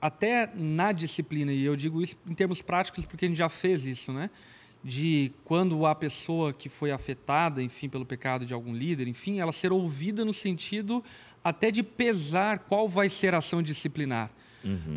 [0.04, 3.86] até na disciplina, e eu digo isso em termos práticos porque a gente já fez
[3.86, 4.28] isso, né?
[4.84, 9.50] De quando a pessoa que foi afetada, enfim, pelo pecado de algum líder, enfim, ela
[9.50, 11.02] ser ouvida no sentido
[11.42, 14.30] até de pesar qual vai ser a ação disciplinar.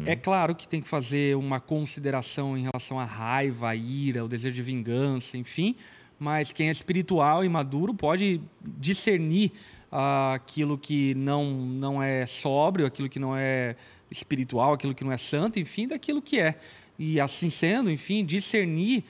[0.05, 4.27] É claro que tem que fazer uma consideração em relação à raiva, à ira, o
[4.27, 5.77] desejo de vingança, enfim,
[6.19, 9.53] mas quem é espiritual e maduro pode discernir
[9.89, 13.77] ah, aquilo que não, não é sóbrio, aquilo que não é
[14.09, 16.59] espiritual, aquilo que não é santo, enfim, daquilo que é.
[16.97, 19.03] E assim sendo, enfim, discernir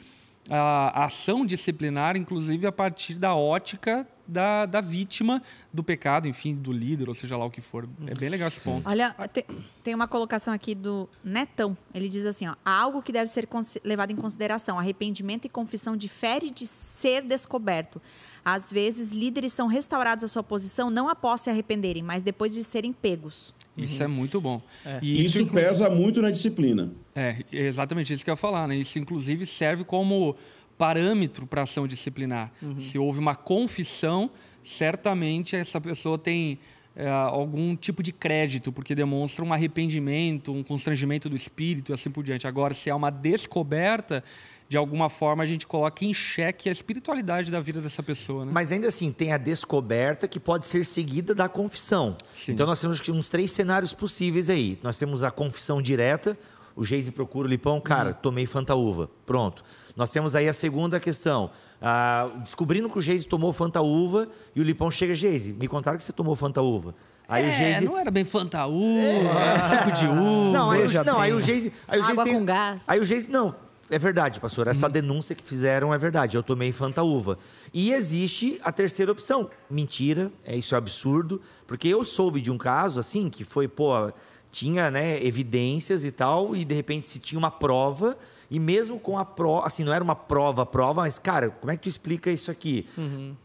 [0.50, 5.42] a ação disciplinar, inclusive a partir da ótica da, da vítima
[5.74, 7.88] do pecado, enfim, do líder, ou seja lá o que for.
[8.06, 8.88] É bem legal esse ponto.
[8.88, 9.46] Olha, te-
[9.84, 11.78] tem uma colocação aqui do Netão.
[11.94, 13.48] Ele diz assim: ó, há algo que deve ser
[13.84, 18.02] levado em consideração: arrependimento e confissão difere de ser descoberto.
[18.44, 22.64] Às vezes, líderes são restaurados à sua posição não após se arrependerem, mas depois de
[22.64, 23.54] serem pegos.
[23.78, 24.62] Isso é muito bom.
[25.02, 26.92] E isso inclu- pesa muito na disciplina.
[27.16, 28.76] É, é exatamente isso que eu ia falar, né?
[28.76, 30.36] Isso, inclusive, serve como
[30.78, 32.52] parâmetro para ação disciplinar.
[32.78, 34.30] Se houve uma confissão,
[34.64, 36.60] certamente essa pessoa tem
[36.96, 42.10] é, algum tipo de crédito, porque demonstra um arrependimento, um constrangimento do espírito e assim
[42.10, 42.48] por diante.
[42.48, 44.24] Agora, se há uma descoberta,
[44.70, 48.52] de alguma forma a gente coloca em xeque a espiritualidade da vida dessa pessoa, né?
[48.54, 52.18] Mas ainda assim, tem a descoberta que pode ser seguida da confissão.
[52.36, 52.52] Sim.
[52.52, 54.78] Então nós temos uns três cenários possíveis aí.
[54.84, 56.38] Nós temos a confissão direta,
[56.76, 59.10] o Geise procura o Lipão, cara, tomei fantaúva.
[59.26, 59.64] Pronto.
[59.96, 61.50] Nós temos aí a segunda questão.
[61.82, 66.04] ah, descobrindo que o Geise tomou fantaúva e o Lipão chega, Geise, me contaram que
[66.04, 66.94] você tomou fantaúva.
[67.28, 67.86] Aí o é, Geise.
[67.86, 69.30] não era bem fantaúva,
[69.70, 70.52] suco de uva.
[70.52, 71.74] Não, aí, o, não, aí o Geise.
[71.88, 72.88] Aí o Geise Água tem- com gás.
[72.88, 73.30] Aí o Geise.
[73.30, 73.54] Não,
[73.90, 74.68] é verdade, pastor.
[74.68, 76.36] Essa denúncia que fizeram é verdade.
[76.38, 77.38] Eu tomei fantaúva.
[77.74, 79.50] E existe a terceira opção.
[79.70, 81.42] Mentira, é isso é absurdo.
[81.66, 84.12] Porque eu soube de um caso, assim, que foi, pô,
[84.52, 88.18] tinha né, evidências e tal, e de repente se tinha uma prova.
[88.50, 91.76] E mesmo com a prova, assim, não era uma prova, prova, mas, cara, como é
[91.76, 92.88] que tu explica isso aqui?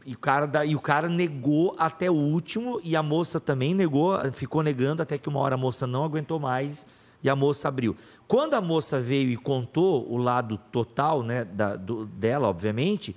[0.07, 3.75] E, o cara da- e o cara negou até o último, e a moça também
[3.75, 6.87] negou, ficou negando até que uma hora a moça não aguentou mais
[7.23, 7.97] e a moça abriu.
[8.27, 13.15] Quando a moça veio e contou o lado total né, da- do- dela, obviamente,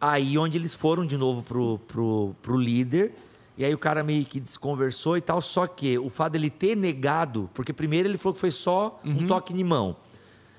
[0.00, 3.12] aí onde eles foram de novo pro, pro, pro líder,
[3.58, 6.76] e aí o cara meio que desconversou e tal, só que o fato dele ter
[6.76, 9.96] negado, porque primeiro ele falou que foi só um toque de mão.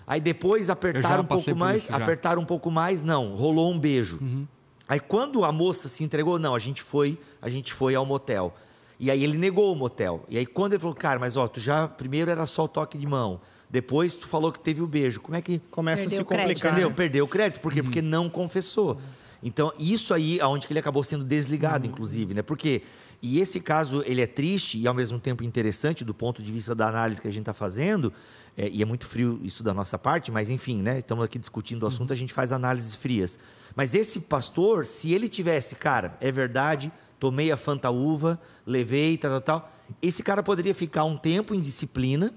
[0.05, 4.19] Aí depois apertaram um pouco mais, isso, apertaram um pouco mais, não, rolou um beijo.
[4.87, 8.55] Aí quando a moça se entregou, não, a gente foi, a gente foi ao motel.
[8.99, 10.25] E aí ele negou o motel.
[10.29, 12.97] E aí quando ele falou, cara, mas ó, tu já primeiro era só o toque
[12.97, 13.39] de mão,
[13.69, 15.19] depois tu falou que teve o beijo.
[15.21, 16.47] Como é que Começa Perdeu a se o crédito.
[16.47, 16.71] complicar.
[16.71, 16.89] Entendeu?
[16.89, 16.95] né?
[16.95, 17.61] Perdeu o crédito.
[17.61, 17.83] Por quê?
[17.83, 18.99] Porque não confessou.
[19.43, 22.41] Então, isso aí aonde que ele acabou sendo desligado, inclusive, né?
[22.41, 22.81] Porque
[23.21, 26.75] e esse caso ele é triste e ao mesmo tempo interessante do ponto de vista
[26.75, 28.13] da análise que a gente está fazendo.
[28.55, 30.99] é, e é muito frio isso da nossa parte, mas enfim, né?
[30.99, 33.37] Estamos aqui discutindo o assunto, a gente faz análises frias.
[33.75, 39.41] Mas esse pastor, se ele tivesse, cara, é verdade, tomei a fantaúva, levei, tal, tal,
[39.41, 39.71] tal.
[40.01, 42.33] Esse cara poderia ficar um tempo em disciplina.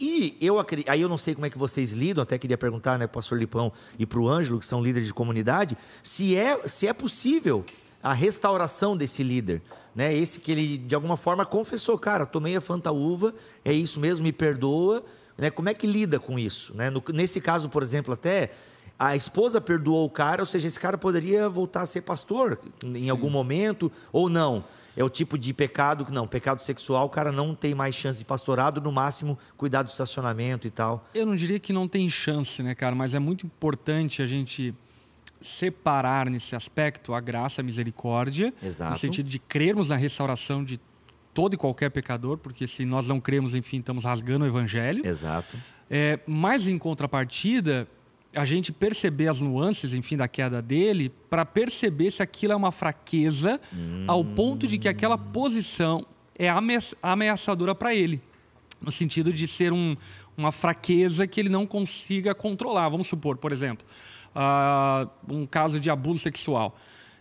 [0.00, 0.56] E eu.
[0.88, 3.38] Aí eu não sei como é que vocês lidam, até queria perguntar, né, pro pastor
[3.38, 7.64] Lipão e para o Ângelo, que são líderes de comunidade, se é, se é possível
[8.02, 9.62] a restauração desse líder.
[9.94, 10.14] Né?
[10.14, 14.32] Esse que ele, de alguma forma, confessou, cara, tomei a fantaúva, é isso mesmo, me
[14.32, 15.04] perdoa.
[15.36, 15.50] Né?
[15.50, 16.74] Como é que lida com isso?
[16.74, 16.90] Né?
[16.90, 18.50] No- nesse caso, por exemplo, até
[18.98, 23.08] a esposa perdoou o cara, ou seja, esse cara poderia voltar a ser pastor em
[23.08, 24.64] algum momento, ou não.
[24.96, 28.18] É o tipo de pecado que não, pecado sexual, o cara não tem mais chance
[28.18, 31.06] de pastorado, no máximo cuidar do estacionamento e tal.
[31.14, 32.96] Eu não diria que não tem chance, né, cara?
[32.96, 34.74] Mas é muito importante a gente
[35.40, 38.90] separar nesse aspecto a graça, a misericórdia, Exato.
[38.90, 40.80] no sentido de crermos na restauração de
[41.32, 45.06] todo e qualquer pecador, porque se nós não cremos, enfim, estamos rasgando o evangelho.
[45.06, 45.56] Exato.
[45.88, 47.86] É, mas em contrapartida,
[48.34, 52.70] a gente perceber as nuances, enfim, da queda dele, para perceber se aquilo é uma
[52.70, 54.04] fraqueza, hum.
[54.06, 56.06] ao ponto de que aquela posição
[56.38, 56.48] é
[57.02, 58.20] ameaçadora para ele.
[58.80, 59.96] No sentido de ser um,
[60.36, 62.88] uma fraqueza que ele não consiga controlar.
[62.88, 63.84] Vamos supor, por exemplo,
[64.36, 66.78] uh, um caso de abuso sexual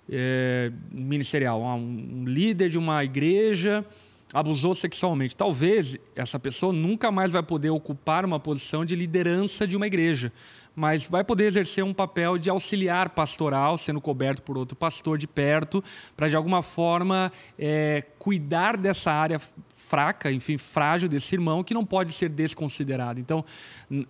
[0.09, 1.61] é, ministerial.
[1.61, 3.85] Um, um líder de uma igreja
[4.33, 5.35] abusou sexualmente.
[5.35, 10.31] Talvez essa pessoa nunca mais vai poder ocupar uma posição de liderança de uma igreja,
[10.77, 15.25] mas vai poder exercer um papel de auxiliar pastoral, sendo coberto por outro pastor de
[15.25, 15.83] perto,
[16.15, 19.41] para de alguma forma é, cuidar dessa área
[19.75, 23.19] fraca, enfim, frágil desse irmão que não pode ser desconsiderado.
[23.19, 23.43] Então,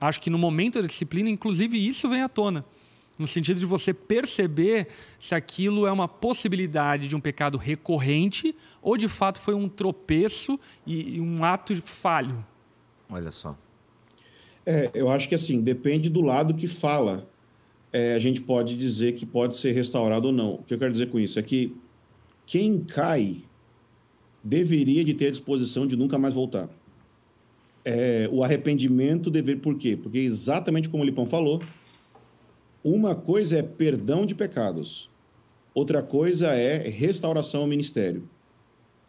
[0.01, 2.65] acho que no momento da disciplina, inclusive, isso vem à tona.
[3.17, 8.97] No sentido de você perceber se aquilo é uma possibilidade de um pecado recorrente ou
[8.97, 12.45] de fato foi um tropeço e, um ato falho.
[13.09, 13.55] Olha só.
[14.69, 17.25] É, eu acho que assim, depende do lado que fala.
[17.93, 20.55] É, a gente pode dizer que pode ser restaurado ou não.
[20.55, 21.73] O que eu quero dizer com isso é que
[22.45, 23.43] quem cai
[24.43, 26.69] deveria de ter a disposição de nunca mais voltar.
[27.85, 29.95] É, o arrependimento dever por quê?
[29.95, 31.63] Porque exatamente como o Lipão falou,
[32.83, 35.09] uma coisa é perdão de pecados,
[35.73, 38.27] outra coisa é restauração ao ministério.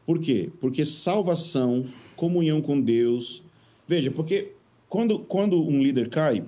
[0.06, 0.50] Por quê?
[0.60, 3.42] Porque salvação, comunhão com Deus.
[3.86, 4.52] Veja, porque
[4.88, 6.44] quando, quando um líder cai,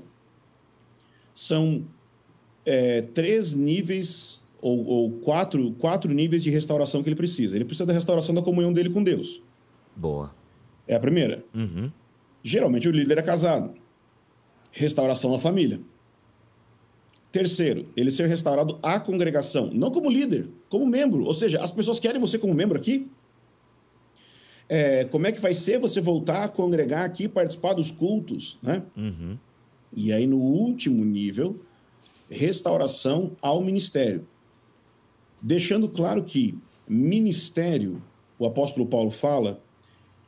[1.35, 1.85] são
[2.65, 7.57] é, três níveis ou, ou, quatro, quatro níveis de restauração que ele precisa.
[7.57, 9.43] Ele precisa da restauração da comunhão dele com Deus.
[9.97, 10.35] Boa.
[10.87, 11.45] É a primeira.
[11.55, 11.91] Uhum.
[12.43, 13.75] Geralmente o líder é casado.
[14.73, 15.81] Restauração da família.
[17.33, 21.25] Terceiro, ele ser restaurado à congregação, não como líder, como membro.
[21.25, 23.09] Ou seja, as pessoas querem você como membro aqui.
[24.73, 28.83] É, como é que vai ser você voltar a congregar aqui, participar dos cultos, né?
[28.97, 29.37] Uhum.
[29.93, 31.61] E aí, no último nível,
[32.31, 34.25] restauração ao ministério
[35.41, 36.59] deixando claro que
[36.89, 38.03] ministério,
[38.39, 39.63] o apóstolo Paulo fala,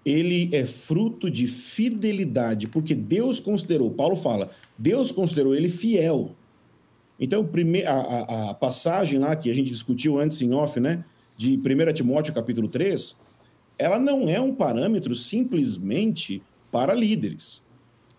[0.04, 6.34] ele é fruto de fidelidade, porque Deus considerou, Paulo fala, Deus considerou ele fiel.
[7.20, 7.48] Então,
[7.86, 11.04] a, a, a passagem lá que a gente discutiu antes em off, né,
[11.36, 13.16] de 1 Timóteo capítulo 3,
[13.78, 17.62] ela não é um parâmetro simplesmente para líderes.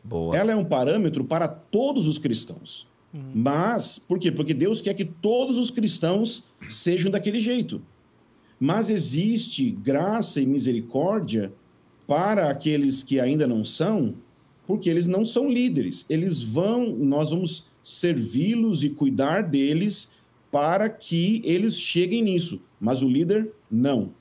[0.04, 0.36] Boa.
[0.36, 2.88] Ela é um parâmetro para todos os cristãos.
[3.14, 3.32] Uhum.
[3.34, 4.32] Mas, por quê?
[4.32, 7.82] Porque Deus quer que todos os cristãos sejam daquele jeito.
[8.60, 11.54] Mas existe graça e misericórdia
[12.08, 14.16] para aqueles que ainda não são,
[14.68, 16.06] porque eles não são líderes.
[16.10, 20.10] Eles vão, nós vamos servi-los e cuidar deles
[20.52, 22.62] para que eles cheguem nisso.
[22.80, 24.12] Mas o líder, não.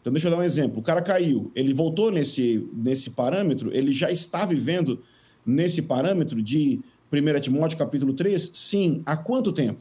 [0.00, 0.78] Então, deixa eu dar um exemplo.
[0.78, 5.02] O cara caiu, ele voltou nesse, nesse parâmetro, ele já está vivendo
[5.44, 6.80] nesse parâmetro de
[7.12, 8.50] 1 Timóteo capítulo 3?
[8.52, 9.02] Sim.
[9.04, 9.80] Há quanto tempo?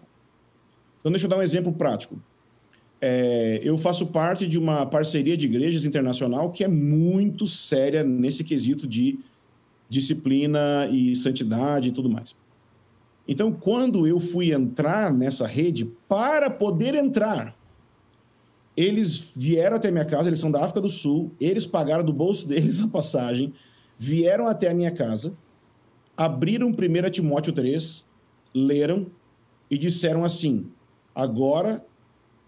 [0.99, 2.19] Então, deixa eu dar um exemplo prático.
[2.99, 8.43] É, eu faço parte de uma parceria de igrejas internacional que é muito séria nesse
[8.43, 9.19] quesito de
[9.87, 12.35] disciplina e santidade e tudo mais.
[13.27, 17.56] Então, quando eu fui entrar nessa rede, para poder entrar,
[18.77, 22.45] eles vieram até minha casa, eles são da África do Sul, eles pagaram do bolso
[22.47, 23.51] deles a passagem,
[23.97, 25.35] vieram até a minha casa,
[26.15, 28.05] abriram 1 Timóteo 3,
[28.53, 29.07] leram
[29.69, 30.67] e disseram assim:
[31.15, 31.83] agora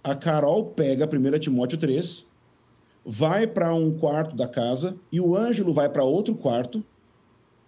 [0.04, 2.26] a Carol pega 1 Timóteo 3,
[3.04, 6.86] vai para um quarto da casa e o Ângelo vai para outro quarto.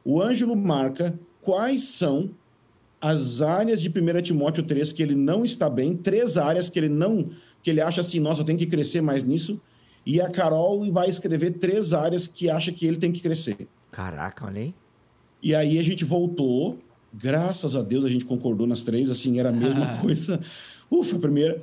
[0.06, 2.32] O Ângelo marca quais são
[3.00, 6.90] as áreas de 1 Timóteo 3 que ele não está bem, três áreas que ele
[6.90, 7.30] não,
[7.64, 9.60] que ele acha assim, nossa, eu tenho que crescer mais nisso.
[10.06, 13.68] E a Carol vai escrever três áreas que acha que ele tem que crescer.
[13.92, 14.76] Caraca, olha aí.
[15.44, 16.80] E aí a gente voltou,
[17.14, 20.40] graças a Deus a gente concordou nas três, assim, era a mesma coisa.
[20.90, 21.62] Ufa, a primeira.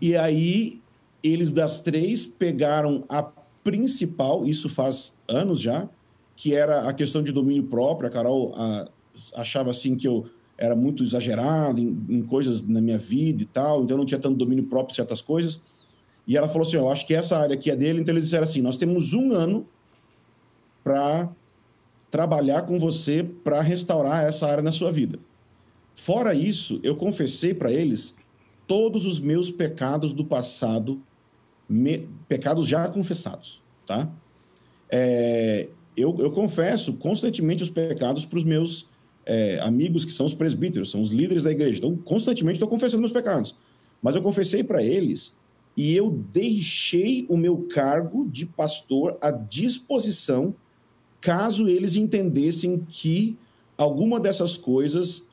[0.00, 0.80] E aí
[1.22, 3.22] eles das três pegaram a
[3.64, 5.88] principal, isso faz anos já,
[6.36, 8.08] que era a questão de domínio próprio.
[8.08, 8.88] A Carol a,
[9.34, 10.28] achava assim que eu
[10.58, 14.18] era muito exagerado em, em, coisas na minha vida e tal, então eu não tinha
[14.18, 15.60] tanto domínio próprio de certas coisas.
[16.26, 18.00] E ela falou assim: Eu acho que essa área aqui é dele.
[18.00, 19.66] Então eles disseram assim: Nós temos um ano
[20.82, 21.30] para
[22.10, 25.18] trabalhar com você para restaurar essa área na sua vida.
[25.94, 28.14] Fora isso, eu confessei para eles
[28.66, 31.02] todos os meus pecados do passado,
[31.68, 34.08] me, pecados já confessados, tá?
[34.90, 38.86] É, eu, eu, confesso constantemente os pecados para os meus
[39.28, 41.76] é, amigos que são os presbíteros, são os líderes da igreja.
[41.76, 43.54] Então, constantemente estou confessando meus pecados.
[44.02, 45.36] Mas eu confessei para eles
[45.76, 50.54] e eu deixei o meu cargo de pastor à disposição
[51.20, 53.36] caso eles entendessem que
[53.76, 55.26] alguma dessas coisas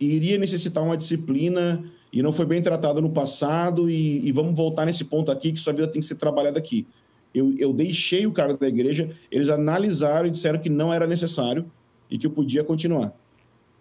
[0.00, 4.86] iria necessitar uma disciplina e não foi bem tratada no passado e, e, vamos voltar
[4.86, 6.86] nesse ponto aqui que sua vida tem que ser trabalhada aqui.
[7.34, 11.70] Eu, eu deixei o cargo da igreja, eles analisaram e disseram que não era necessário
[12.08, 13.12] e que eu podia continuar.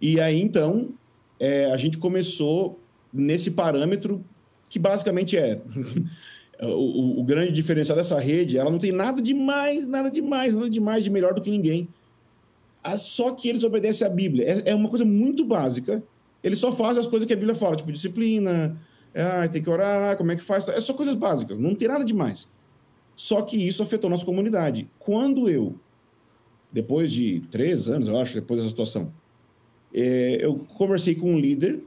[0.02, 0.90] E aí, então,
[1.40, 2.80] é, a gente começou
[3.12, 4.24] nesse parâmetro
[4.70, 5.62] que basicamente é
[6.62, 10.22] o, o, o, grande diferencial dessa rede, ela não tem nada de mais, nada de
[10.22, 11.88] mais, nada de mais de melhor do que ninguém.
[12.98, 14.46] Só que eles obedecem à Bíblia.
[14.66, 16.04] É, é uma coisa muito básica.
[16.44, 18.78] Eles só fazem as coisas que a Bíblia fala, tipo disciplina,
[19.16, 20.68] ah, tem que orar, como é que faz?
[20.68, 22.48] É só coisas básicas, não tem nada demais.
[23.16, 24.90] Só que isso afetou nossa comunidade.
[25.00, 25.76] Quando eu,
[26.72, 29.14] depois de três anos, eu acho, depois dessa situação,
[29.94, 31.80] é, eu conversei com um líder,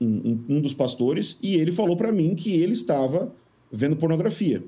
[0.00, 3.32] um, um, dos pastores, e ele falou para mim que ele estava
[3.70, 4.64] vendo pornografia.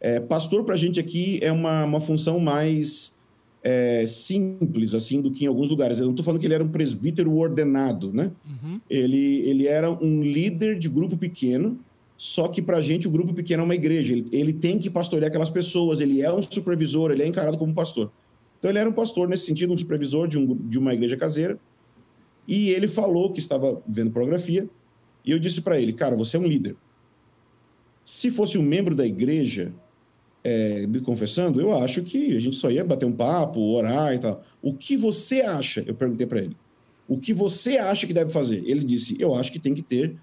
[0.00, 3.14] É, pastor, para a gente aqui, é uma, uma função mais
[3.62, 5.98] é, simples, assim, do que em alguns lugares.
[5.98, 8.32] Eu não estou falando que ele era um presbítero ordenado, né?
[8.44, 8.80] Uhum.
[8.88, 11.78] Ele, ele era um líder de grupo pequeno,
[12.16, 14.12] só que para a gente o grupo pequeno é uma igreja.
[14.12, 17.74] Ele, ele tem que pastorear aquelas pessoas, ele é um supervisor, ele é encarado como
[17.74, 18.10] pastor.
[18.58, 21.58] Então ele era um pastor nesse sentido, um supervisor de, um, de uma igreja caseira.
[22.46, 24.68] E ele falou que estava vendo pornografia.
[25.24, 26.76] E eu disse para ele, cara, você é um líder.
[28.04, 29.72] Se fosse um membro da igreja,
[30.42, 34.18] é, me confessando, eu acho que a gente só ia bater um papo, orar e
[34.18, 34.42] tal.
[34.60, 35.84] O que você acha?
[35.86, 36.56] Eu perguntei para ele.
[37.06, 38.62] O que você acha que deve fazer?
[38.66, 40.16] Ele disse: Eu acho que tem que ter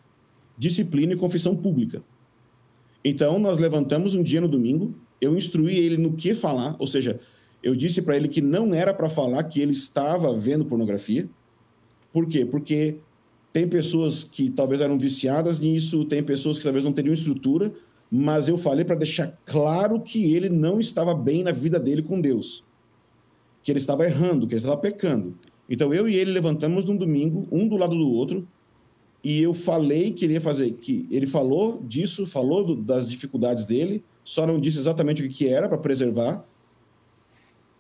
[0.57, 2.03] disciplina e confissão pública.
[3.03, 7.19] Então, nós levantamos um dia no domingo, eu instruí ele no que falar, ou seja,
[7.63, 11.29] eu disse para ele que não era para falar que ele estava vendo pornografia.
[12.11, 12.45] Por quê?
[12.45, 12.97] Porque
[13.51, 17.71] tem pessoas que talvez eram viciadas nisso, tem pessoas que talvez não teriam estrutura,
[18.11, 22.19] mas eu falei para deixar claro que ele não estava bem na vida dele com
[22.19, 22.63] Deus.
[23.63, 25.37] Que ele estava errando, que ele estava pecando.
[25.69, 28.47] Então eu e ele levantamos num domingo, um do lado do outro,
[29.23, 33.65] e eu falei que ele ia fazer, que ele falou disso, falou do, das dificuldades
[33.65, 36.45] dele, só não disse exatamente o que, que era para preservar.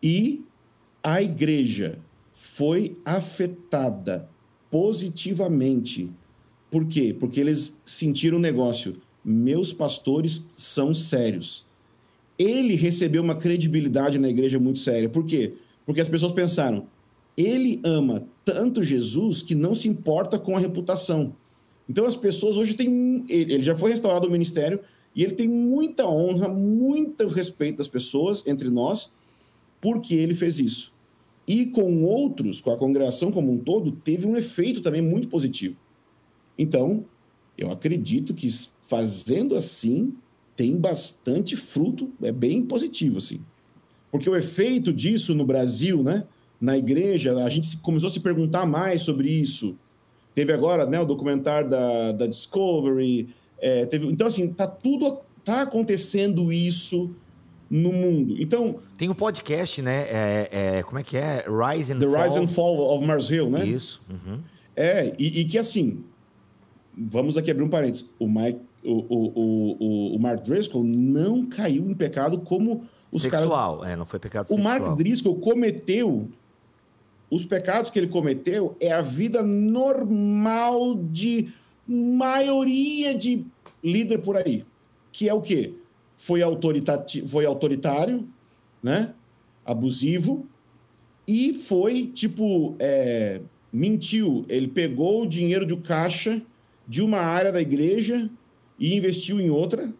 [0.03, 0.43] E
[1.01, 1.99] a igreja
[2.59, 4.27] foi afetada
[4.69, 6.11] positivamente.
[6.69, 7.15] Por quê?
[7.17, 8.97] Porque eles sentiram o negócio.
[9.23, 11.65] Meus pastores são sérios.
[12.37, 15.07] Ele recebeu uma credibilidade na igreja muito séria.
[15.07, 15.53] Por quê?
[15.85, 16.85] Porque as pessoas pensaram,
[17.37, 21.33] ele ama tanto Jesus que não se importa com a reputação.
[21.87, 23.23] Então as pessoas hoje têm.
[23.29, 24.81] Ele já foi restaurado o ministério
[25.15, 29.13] e ele tem muita honra, muito respeito das pessoas entre nós,
[29.79, 30.98] porque ele fez isso
[31.49, 35.75] e com outros, com a congregação como um todo, teve um efeito também muito positivo.
[36.55, 37.03] Então,
[37.57, 38.47] eu acredito que
[38.83, 40.13] fazendo assim
[40.55, 43.41] tem bastante fruto, é bem positivo assim.
[44.11, 46.27] Porque o efeito disso no Brasil, né,
[46.61, 49.75] na igreja, a gente começou a se perguntar mais sobre isso.
[50.35, 55.63] Teve agora, né, o documentário da, da Discovery, é, teve, então assim, tá tudo tá
[55.63, 57.09] acontecendo isso
[57.69, 58.35] no mundo.
[58.39, 58.79] Então.
[58.97, 60.05] Tem um podcast, né?
[60.09, 61.45] É, é, como é que é?
[61.47, 62.23] Rise and The Fall.
[62.23, 63.65] Rise and Fall of Mars Hill, né?
[63.65, 64.01] Isso.
[64.09, 64.39] Uhum.
[64.75, 66.03] É, e, e, que assim.
[66.97, 68.09] Vamos aqui abrir um parênteses.
[68.17, 73.79] O, Mike, o, o, o, o Mark Driscoll não caiu em pecado como os sexual,
[73.79, 73.93] caras...
[73.93, 74.77] é, não foi pecado o sexual.
[74.77, 76.27] O Mark Driscoll cometeu.
[77.31, 81.49] Os pecados que ele cometeu é a vida normal de
[81.87, 83.45] maioria de
[83.83, 84.65] líder por aí.
[85.11, 85.73] Que é o quê?
[86.19, 86.41] Foi,
[87.25, 88.27] foi autoritário,
[88.83, 89.15] né?
[89.65, 90.47] abusivo,
[91.27, 93.39] e foi, tipo, é,
[93.71, 94.45] mentiu.
[94.49, 96.41] Ele pegou o dinheiro do caixa
[96.87, 98.29] de uma área da igreja
[98.79, 99.93] e investiu em outra.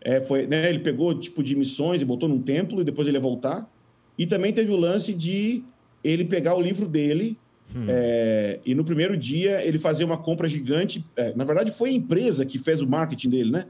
[0.00, 3.16] É, foi, né, ele pegou, tipo, de missões e botou num templo e depois ele
[3.16, 3.70] ia voltar.
[4.18, 5.64] E também teve o lance de
[6.04, 7.38] ele pegar o livro dele
[7.74, 7.86] hum.
[7.88, 11.04] é, e no primeiro dia ele fazer uma compra gigante.
[11.16, 13.64] É, na verdade, foi a empresa que fez o marketing dele, né?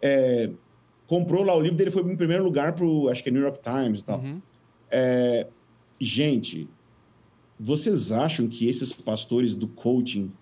[0.00, 0.50] É,
[1.12, 3.60] comprou lá o livro dele, foi em primeiro lugar para acho que é New York
[3.62, 4.18] Times e tal.
[4.20, 4.40] Uhum.
[4.90, 5.46] É,
[6.00, 6.66] gente,
[7.60, 10.32] vocês acham que esses pastores do coaching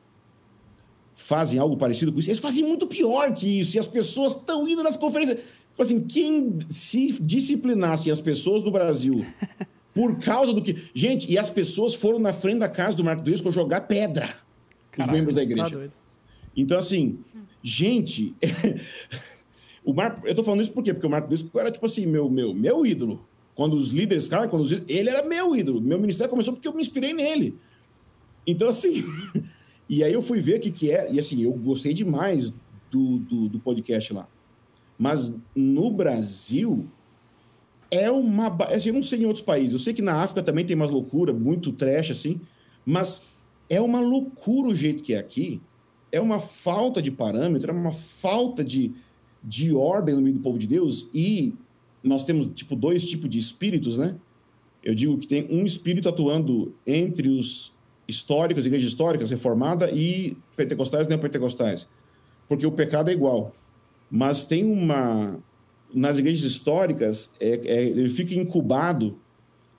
[1.17, 2.31] fazem algo parecido com isso?
[2.31, 5.41] Eles fazem muito pior que isso, e as pessoas estão indo nas conferências.
[5.41, 9.27] Tipo assim, quem se disciplinasse as pessoas do Brasil
[9.93, 10.81] por causa do que.
[10.95, 14.37] Gente, e as pessoas foram na frente da casa do Marco Driscoll jogar pedra.
[14.93, 15.89] Caralho, os membros da igreja.
[15.89, 15.97] Tá
[16.57, 17.19] então, assim,
[17.61, 18.37] gente.
[19.85, 20.21] O Mar...
[20.25, 20.93] Eu tô falando isso por quê?
[20.93, 23.27] Porque o Marco Disco era, tipo assim, meu, meu, meu ídolo.
[23.55, 24.73] Quando os líderes caem, quando os...
[24.73, 25.81] ele era meu ídolo.
[25.81, 27.57] Meu ministério começou porque eu me inspirei nele.
[28.47, 29.03] Então, assim...
[29.89, 31.13] e aí eu fui ver o que, que é.
[31.13, 32.53] E, assim, eu gostei demais
[32.91, 34.29] do, do, do podcast lá.
[34.99, 36.87] Mas no Brasil,
[37.91, 38.49] é uma.
[38.65, 39.73] Assim, eu não sei em outros países.
[39.73, 42.41] Eu sei que na África também tem umas loucuras, muito trash, assim.
[42.85, 43.23] Mas
[43.69, 45.61] é uma loucura o jeito que é aqui.
[46.13, 48.93] É uma falta de parâmetro, é uma falta de,
[49.43, 51.09] de ordem no meio do povo de Deus.
[51.15, 51.55] E
[52.03, 54.17] nós temos, tipo, dois tipos de espíritos, né?
[54.83, 57.73] Eu digo que tem um espírito atuando entre os
[58.09, 61.89] históricos, igrejas históricas, reformada e pentecostais neopentecostais.
[62.49, 63.55] Porque o pecado é igual.
[64.11, 65.39] Mas tem uma.
[65.93, 69.19] Nas igrejas históricas, é, é, ele fica incubado,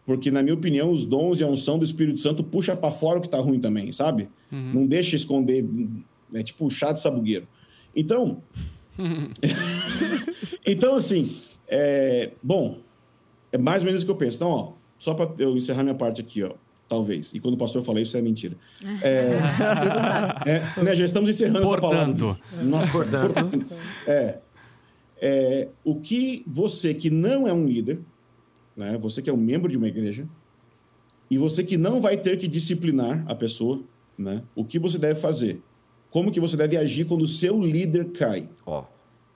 [0.05, 3.17] porque, na minha opinião, os dons e a unção do Espírito Santo puxa para fora
[3.17, 4.27] o que está ruim também, sabe?
[4.51, 4.73] Uhum.
[4.73, 5.65] Não deixa esconder.
[6.33, 7.47] É tipo chá de sabugueiro.
[7.95, 8.41] Então.
[10.65, 11.37] então, assim.
[11.67, 12.79] É, bom,
[13.51, 14.35] é mais ou menos o que eu penso.
[14.35, 16.53] Então, ó, só para eu encerrar minha parte aqui, ó.
[16.87, 17.33] Talvez.
[17.33, 18.57] E quando o pastor fala isso, é mentira.
[19.01, 19.39] É,
[20.45, 22.69] é, né, já estamos encerrando portanto, essa palavra.
[22.69, 23.33] Nossa, portanto.
[23.33, 23.75] portanto
[24.05, 24.39] é,
[25.21, 27.99] é, o que você que não é um líder,
[28.75, 30.27] né, você que é um membro de uma igreja,
[31.29, 33.81] e você que não vai ter que disciplinar a pessoa,
[34.17, 35.61] né, o que você deve fazer?
[36.11, 38.47] Como que você deve agir quando o seu líder cai?
[38.65, 38.83] Ó.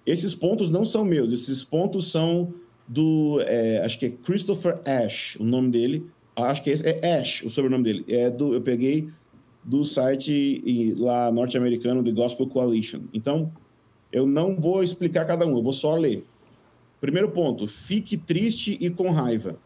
[0.05, 2.53] Esses pontos não são meus, esses pontos são
[2.87, 6.05] do, é, acho que é Christopher Ash, o nome dele.
[6.35, 8.05] Acho que é, é Ash, o sobrenome dele.
[8.07, 9.09] É do, eu peguei
[9.63, 13.01] do site lá norte-americano The Gospel Coalition.
[13.13, 13.51] Então,
[14.11, 16.23] eu não vou explicar cada um, eu vou só ler.
[17.01, 19.57] Primeiro ponto, fique triste e com raiva.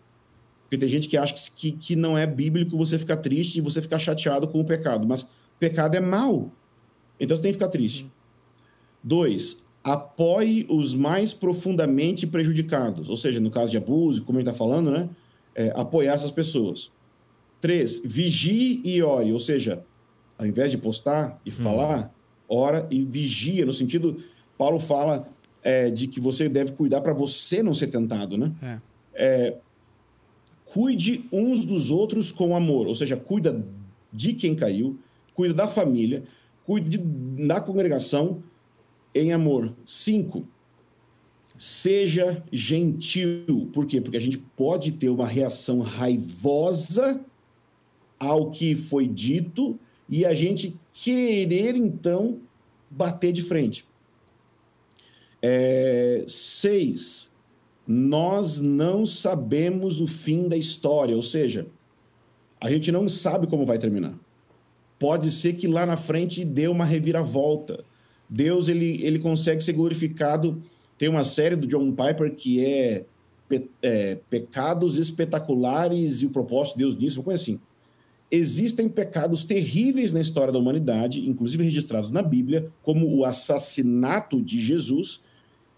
[0.63, 3.81] Porque tem gente que acha que, que não é bíblico você ficar triste e você
[3.81, 5.07] ficar chateado com o pecado.
[5.07, 5.27] Mas
[5.59, 6.51] pecado é mal.
[7.19, 8.09] Então você tem que ficar triste.
[9.03, 14.49] Dois, apoie os mais profundamente prejudicados, ou seja, no caso de abuso, como a gente
[14.49, 15.09] está falando, né?
[15.55, 16.91] É, apoiar essas pessoas.
[17.59, 19.83] Três, vigie e ore, ou seja,
[20.37, 21.53] ao invés de postar e hum.
[21.53, 22.13] falar,
[22.47, 24.23] ora e vigia, no sentido,
[24.57, 25.27] Paulo fala
[25.63, 28.53] é, de que você deve cuidar para você não ser tentado, né?
[28.61, 28.79] É.
[29.13, 29.57] É,
[30.65, 33.65] cuide uns dos outros com amor, ou seja, cuida
[34.11, 34.97] de quem caiu,
[35.33, 36.23] cuida da família,
[36.69, 38.43] cuide da congregação,
[39.15, 39.75] em amor.
[39.83, 40.47] Cinco,
[41.57, 43.71] seja gentil.
[43.73, 43.99] Por quê?
[43.99, 47.25] Porque a gente pode ter uma reação raivosa
[48.19, 52.39] ao que foi dito e a gente querer, então,
[52.87, 53.83] bater de frente.
[55.41, 57.31] É, seis,
[57.87, 61.65] nós não sabemos o fim da história, ou seja,
[62.61, 64.13] a gente não sabe como vai terminar.
[64.99, 67.83] Pode ser que lá na frente dê uma reviravolta.
[68.29, 70.61] Deus ele, ele consegue ser glorificado.
[70.97, 73.05] Tem uma série do John Piper que é,
[73.47, 77.59] pe, é Pecados Espetaculares e o Propósito de Deus nisso, uma coisa assim.
[78.31, 84.61] Existem pecados terríveis na história da humanidade, inclusive registrados na Bíblia, como o assassinato de
[84.61, 85.21] Jesus,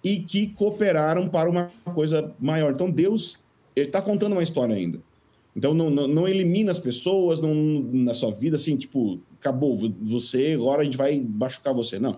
[0.04, 2.74] e que cooperaram para uma coisa maior.
[2.74, 3.38] Então Deus
[3.76, 5.00] ele está contando uma história ainda.
[5.56, 10.54] Então não, não, não, elimina as pessoas não, na sua vida assim, tipo, acabou, você,
[10.54, 12.00] agora a gente vai machucar você.
[12.00, 12.18] Não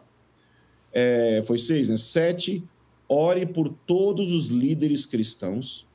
[0.93, 1.97] é, foi seis, né?
[1.97, 2.63] Sete,
[3.09, 5.88] ore por todos os líderes cristãos.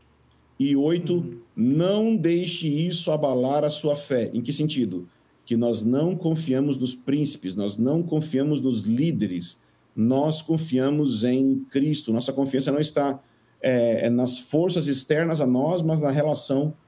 [0.59, 1.39] E oito, uhum.
[1.57, 4.29] não deixe isso abalar a sua fé.
[4.35, 5.09] Em que sentido?
[5.47, 9.61] Que nós não confiamos nos príncipes, nós não confiamos nos líderes,
[9.95, 12.13] nós confiamos em Cristo.
[12.13, 13.21] Nossa confiança não está
[13.63, 16.75] é, nas forças externas a nós, mas na relação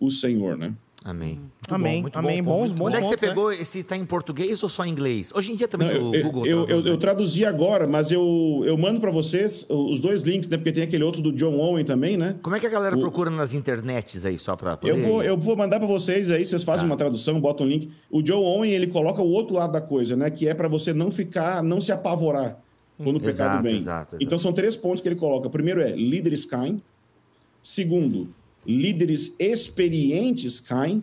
[0.00, 0.74] o Senhor, né?
[1.06, 1.38] Amém.
[1.38, 2.02] Muito amém.
[2.02, 2.42] Bom, amém.
[2.42, 3.50] Bom, bons, bons Onde é que você pegou?
[3.50, 3.58] Né?
[3.60, 5.30] Esse está em português ou só em inglês?
[5.32, 8.64] Hoje em dia também Não, o eu, Google eu, eu, eu, traduzi agora, mas eu,
[8.66, 10.56] eu mando para vocês os dois links, né?
[10.56, 12.34] Porque tem aquele outro do John Owen também, né?
[12.42, 12.98] Como é que a galera o...
[12.98, 14.98] procura nas internets aí, só para poder...
[14.98, 16.92] Eu vou, eu vou mandar para vocês aí, vocês fazem tá.
[16.92, 17.88] uma tradução, botam um link.
[18.10, 20.28] O John Owen, ele coloca o outro lado da coisa, né?
[20.28, 22.58] Que é para você não ficar, não se apavorar
[22.98, 23.76] quando o pecado exato, vem.
[23.76, 24.24] Exato, exato.
[24.24, 25.48] Então são três pontos que ele coloca.
[25.48, 26.82] Primeiro é líderes caem.
[27.62, 28.28] Segundo,
[28.66, 31.02] líderes experientes caem.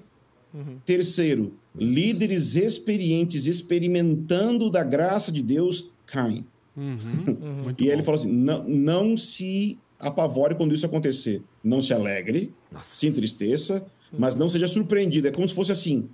[0.54, 0.78] Uhum.
[0.86, 6.46] Terceiro, líderes experientes experimentando da graça de Deus caem.
[6.76, 7.24] Uhum.
[7.44, 7.76] Uhum.
[7.78, 11.42] e ele falou assim: não, não se apavore quando isso acontecer.
[11.64, 12.96] Não se alegre, Nossa.
[12.96, 15.28] se entristeça, mas não seja surpreendido.
[15.28, 16.10] É como se fosse assim: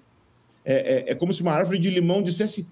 [0.64, 2.68] é, é, é como se uma árvore de limão dissesse,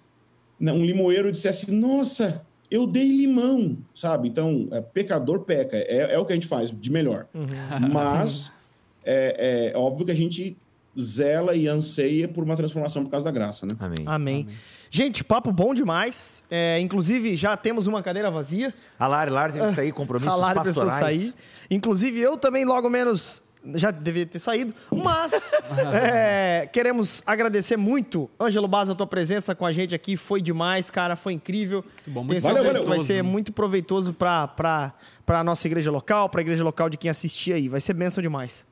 [0.59, 4.27] um limoeiro dissesse: Nossa, eu dei limão, sabe?
[4.27, 7.27] Então, é, pecador peca, é, é, o que a gente faz de melhor.
[7.33, 7.89] Uhum.
[7.91, 8.51] Mas
[9.07, 10.57] é, é, óbvio que a gente
[10.99, 13.71] zela e anseia por uma transformação por causa da graça, né?
[13.79, 13.99] Amém.
[14.05, 14.41] Amém.
[14.43, 14.47] Amém.
[14.89, 16.43] Gente, papo bom demais.
[16.49, 18.73] É, inclusive, já temos uma cadeira vazia.
[18.97, 20.93] A Lari, Lari tem que sair, compromissos a Lari pastorais.
[20.93, 21.33] sair.
[21.69, 23.43] Inclusive, eu também, logo menos,
[23.75, 24.73] já deveria ter saído.
[24.91, 25.53] Mas,
[25.93, 30.17] é, queremos agradecer muito, Ângelo Baza, a tua presença com a gente aqui.
[30.17, 31.15] Foi demais, cara.
[31.15, 31.83] Foi incrível.
[31.83, 32.83] Muito bom, muito Tenho valeu, valeu.
[32.83, 34.93] que vai ser muito proveitoso para
[35.27, 37.69] a nossa igreja local, para a igreja local de quem assistir aí.
[37.69, 38.65] Vai ser bênção demais.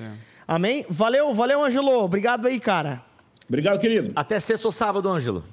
[0.00, 0.12] É.
[0.48, 0.84] Amém?
[0.88, 1.90] Valeu, valeu, Angelo.
[2.02, 3.02] Obrigado aí, cara.
[3.48, 4.12] Obrigado, querido.
[4.16, 5.44] Até sexta ou sábado, Ângelo.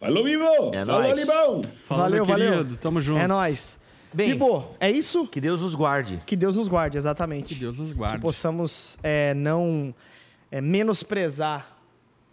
[0.00, 0.44] Falou, Vivo!
[0.74, 1.18] É Falou, nóis.
[1.20, 1.60] Libão!
[1.86, 2.52] Falou, valeu, valeu.
[2.58, 2.76] querido.
[2.76, 3.20] Tamo junto.
[3.20, 3.78] É nóis.
[4.12, 5.26] Bem- Bibo, é isso?
[5.26, 6.20] Que Deus os guarde.
[6.26, 7.54] Que Deus nos guarde, exatamente.
[7.54, 8.18] Que Deus nos Que guarde.
[8.18, 9.94] possamos é, não
[10.50, 11.76] é, menosprezar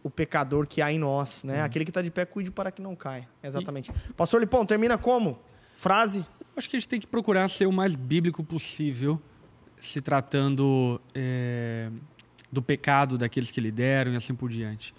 [0.04, 1.62] o pecador que há em nós, né?
[1.62, 3.28] Aquele que está de pé, cuide para que não caia.
[3.42, 3.92] Exatamente.
[4.18, 5.40] Pastor Lipão, termina como?
[5.78, 6.26] Frase?
[6.58, 9.22] Acho que a gente tem que procurar ser o mais bíblico possível,
[9.80, 11.90] se tratando é,
[12.52, 14.94] do pecado daqueles que lideram e assim por diante.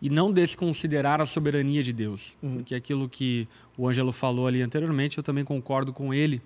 [0.00, 2.36] E não desconsiderar a soberania de Deus.
[2.54, 6.40] Porque aquilo que o Ângelo falou ali anteriormente, eu também concordo com ele,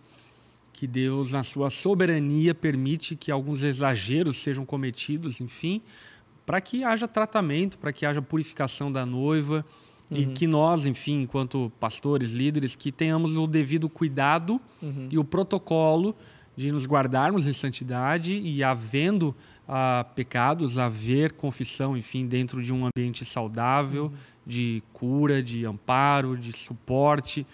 [0.72, 5.80] que Deus, na sua soberania, permite que alguns exageros sejam cometidos, enfim,
[6.44, 9.64] para que haja tratamento, para que haja purificação da noiva
[10.10, 14.60] e que nós, enfim, enquanto pastores, líderes, que tenhamos o devido cuidado
[15.10, 16.14] e o protocolo
[16.56, 19.34] de nos guardarmos em santidade e havendo
[19.68, 24.12] ah, pecados, haver confissão, enfim, dentro de um ambiente saudável,
[24.46, 27.46] de cura, de amparo, de suporte,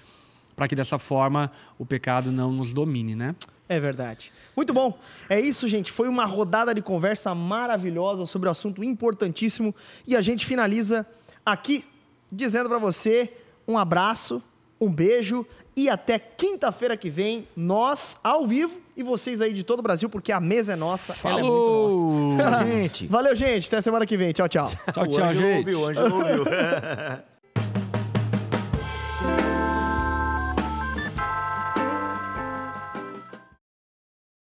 [0.57, 3.35] para que dessa forma o pecado não nos domine, né?
[3.69, 4.33] É verdade.
[4.57, 4.99] Muito bom.
[5.29, 5.93] É isso, gente.
[5.93, 9.73] Foi uma rodada de conversa maravilhosa sobre um assunto importantíssimo.
[10.07, 11.07] E a gente finaliza
[11.47, 11.85] aqui
[12.31, 13.33] dizendo para você
[13.67, 14.43] um abraço,
[14.81, 15.47] um beijo
[15.77, 20.09] e até quinta-feira que vem, nós ao vivo e vocês aí de todo o Brasil,
[20.09, 22.45] porque a mesa é nossa, ela é muito nossa.
[22.45, 22.69] Falou!
[22.69, 23.07] Gente.
[23.09, 23.69] Valeu, gente.
[23.69, 24.33] Até semana que vem.
[24.33, 24.67] Tchau, tchau.
[24.93, 25.59] Tchau, o tchau, Ângelo gente.
[25.59, 26.45] ouviu, o Ângelo ouviu.